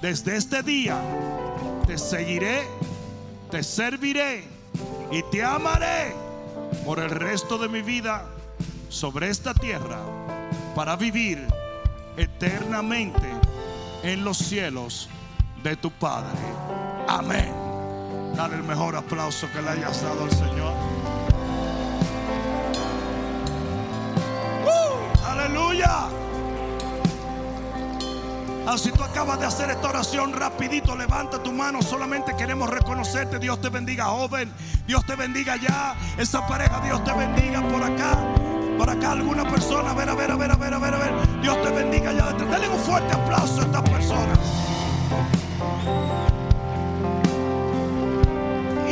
[0.00, 1.00] desde este día
[1.86, 2.68] te seguiré,
[3.50, 4.44] te serviré
[5.10, 6.27] y te amaré
[6.84, 8.26] por el resto de mi vida
[8.88, 9.98] sobre esta tierra
[10.74, 11.46] para vivir
[12.16, 13.28] eternamente
[14.02, 15.08] en los cielos
[15.62, 16.38] de tu Padre.
[17.06, 17.52] Amén.
[18.34, 20.74] Dale el mejor aplauso que le hayas dado al Señor.
[24.64, 25.26] ¡Uh!
[25.26, 26.27] Aleluya.
[28.70, 31.80] Ah, si tú acabas de hacer esta oración rapidito, levanta tu mano.
[31.80, 33.38] Solamente queremos reconocerte.
[33.38, 34.52] Dios te bendiga, joven.
[34.86, 35.96] Dios te bendiga ya.
[36.18, 38.18] Esa pareja, Dios te bendiga por acá.
[38.76, 39.92] Por acá alguna persona.
[39.92, 41.40] A ver, a ver, a ver, a ver, a ver, a ver.
[41.40, 42.30] Dios te bendiga ya.
[42.32, 44.34] Denle un fuerte aplauso a esta persona.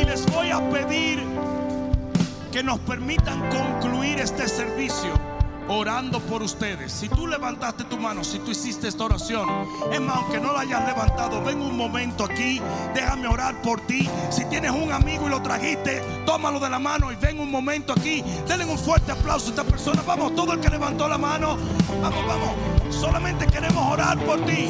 [0.01, 1.23] Y les voy a pedir
[2.51, 5.36] que nos permitan concluir este servicio
[5.67, 6.91] orando por ustedes.
[6.91, 9.47] Si tú levantaste tu mano, si tú hiciste esta oración,
[9.91, 12.61] es más, aunque no la hayas levantado, ven un momento aquí,
[12.93, 14.09] déjame orar por ti.
[14.29, 17.93] Si tienes un amigo y lo trajiste, tómalo de la mano y ven un momento
[17.93, 18.23] aquí.
[18.47, 20.01] Denle un fuerte aplauso a esta persona.
[20.05, 21.57] Vamos, todo el que levantó la mano,
[22.01, 22.95] vamos, vamos.
[22.95, 24.69] Solamente queremos orar por ti.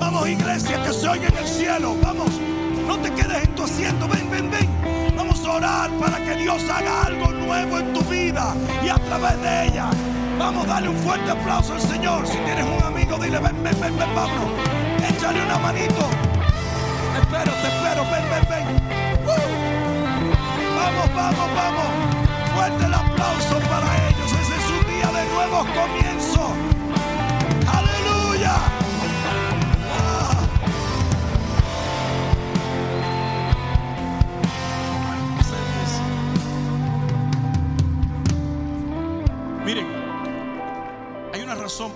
[0.00, 1.96] Vamos, iglesia, que se oye en el cielo.
[2.02, 2.30] Vamos,
[2.86, 4.08] no te quedes en tu asiento.
[4.08, 5.14] Ven, ven, ven.
[5.16, 9.42] Vamos a orar para que Dios haga algo nuevo en tu vida y a través
[9.42, 9.90] de ella.
[10.38, 12.26] Vamos a darle un fuerte aplauso al Señor.
[12.26, 14.46] Si tienes un amigo, dile, ven, ven, ven, ven, Pablo.
[15.08, 16.08] Échale una manito.
[17.20, 18.66] espero, te espero, ven, ven, ven.
[19.26, 19.68] Uh.
[20.76, 22.54] Vamos, vamos, vamos.
[22.54, 24.32] Fuerte el aplauso para ellos.
[24.32, 26.67] Ese es un día de nuevos comienzos.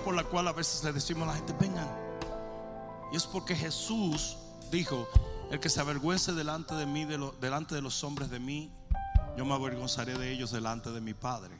[0.03, 1.89] Por la cual a veces le decimos a la gente, vengan.
[3.11, 4.37] Y es porque Jesús
[4.69, 5.07] dijo,
[5.49, 7.05] el que se avergüence delante de mí,
[7.41, 8.71] delante de los hombres de mí,
[9.35, 11.59] yo me avergonzaré de ellos delante de mi Padre.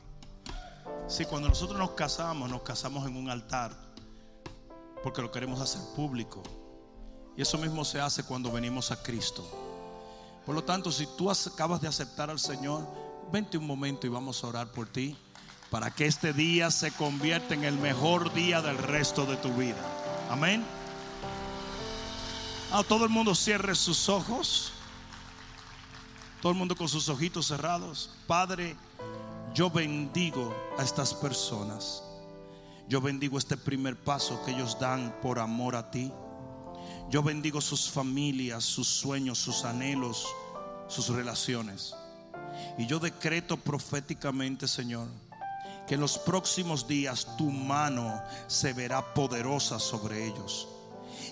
[1.08, 3.76] Si cuando nosotros nos casamos, nos casamos en un altar,
[5.02, 6.44] porque lo queremos hacer público.
[7.36, 9.44] Y eso mismo se hace cuando venimos a Cristo.
[10.46, 12.86] Por lo tanto, si tú acabas de aceptar al Señor,
[13.32, 15.18] vente un momento y vamos a orar por ti
[15.74, 19.82] para que este día se convierta en el mejor día del resto de tu vida.
[20.30, 20.64] Amén.
[22.72, 24.72] A ah, todo el mundo cierre sus ojos.
[26.44, 28.12] Todo el mundo con sus ojitos cerrados.
[28.28, 28.76] Padre,
[29.56, 32.04] yo bendigo a estas personas.
[32.88, 36.12] Yo bendigo este primer paso que ellos dan por amor a ti.
[37.10, 40.28] Yo bendigo sus familias, sus sueños, sus anhelos,
[40.88, 41.96] sus relaciones.
[42.78, 45.08] Y yo decreto proféticamente, Señor,
[45.88, 50.68] que en los próximos días tu mano se verá poderosa sobre ellos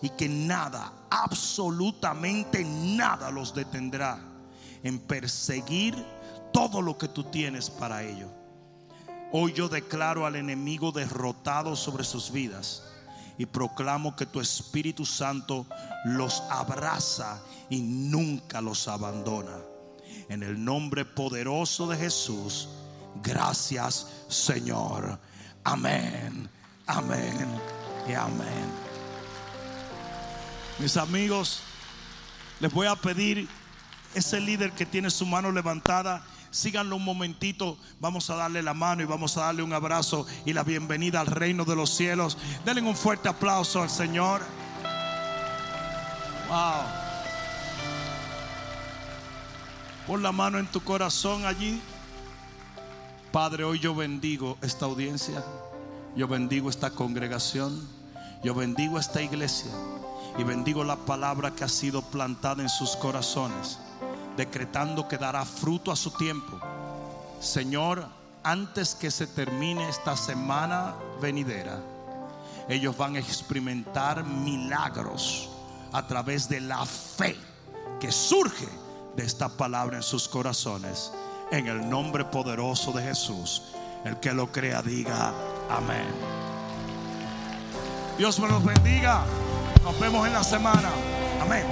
[0.02, 4.20] y que nada, absolutamente nada los detendrá
[4.84, 5.96] en perseguir
[6.52, 8.30] todo lo que tú tienes para ellos.
[9.32, 12.84] Hoy yo declaro al enemigo derrotado sobre sus vidas
[13.38, 15.66] y proclamo que tu Espíritu Santo
[16.04, 19.58] los abraza y nunca los abandona.
[20.28, 22.70] En el nombre poderoso de Jesús.
[23.24, 25.20] Gracias Señor.
[25.64, 26.50] Amén,
[26.88, 27.48] amén
[28.08, 28.92] y amén.
[30.80, 31.62] Mis amigos,
[32.60, 33.48] les voy a pedir
[34.16, 36.24] ese líder que tiene su mano levantada.
[36.50, 37.78] Síganlo un momentito.
[38.00, 41.28] Vamos a darle la mano y vamos a darle un abrazo y la bienvenida al
[41.28, 42.38] reino de los cielos.
[42.66, 44.42] Denle un fuerte aplauso al Señor.
[46.50, 46.84] Wow.
[50.08, 51.82] Pon la mano en tu corazón allí.
[53.32, 55.42] Padre, hoy yo bendigo esta audiencia,
[56.18, 57.88] yo bendigo esta congregación,
[58.44, 59.72] yo bendigo esta iglesia
[60.38, 63.80] y bendigo la palabra que ha sido plantada en sus corazones,
[64.36, 66.60] decretando que dará fruto a su tiempo.
[67.40, 68.06] Señor,
[68.44, 71.82] antes que se termine esta semana venidera,
[72.68, 75.50] ellos van a experimentar milagros
[75.94, 77.38] a través de la fe
[77.98, 78.68] que surge
[79.16, 81.14] de esta palabra en sus corazones
[81.52, 83.64] en el nombre poderoso de Jesús.
[84.04, 85.34] El que lo crea diga
[85.70, 86.08] amén.
[88.18, 89.24] Dios me los bendiga.
[89.84, 90.90] Nos vemos en la semana.
[91.42, 91.64] Amén.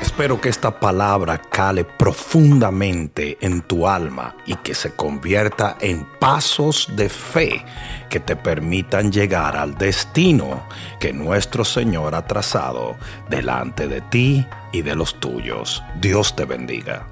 [0.00, 6.88] Espero que esta palabra cale profundamente en tu alma y que se convierta en pasos
[6.94, 7.64] de fe
[8.10, 10.64] que te permitan llegar al destino
[11.00, 12.96] que nuestro Señor ha trazado
[13.30, 15.82] delante de ti y de los tuyos.
[16.00, 17.11] Dios te bendiga.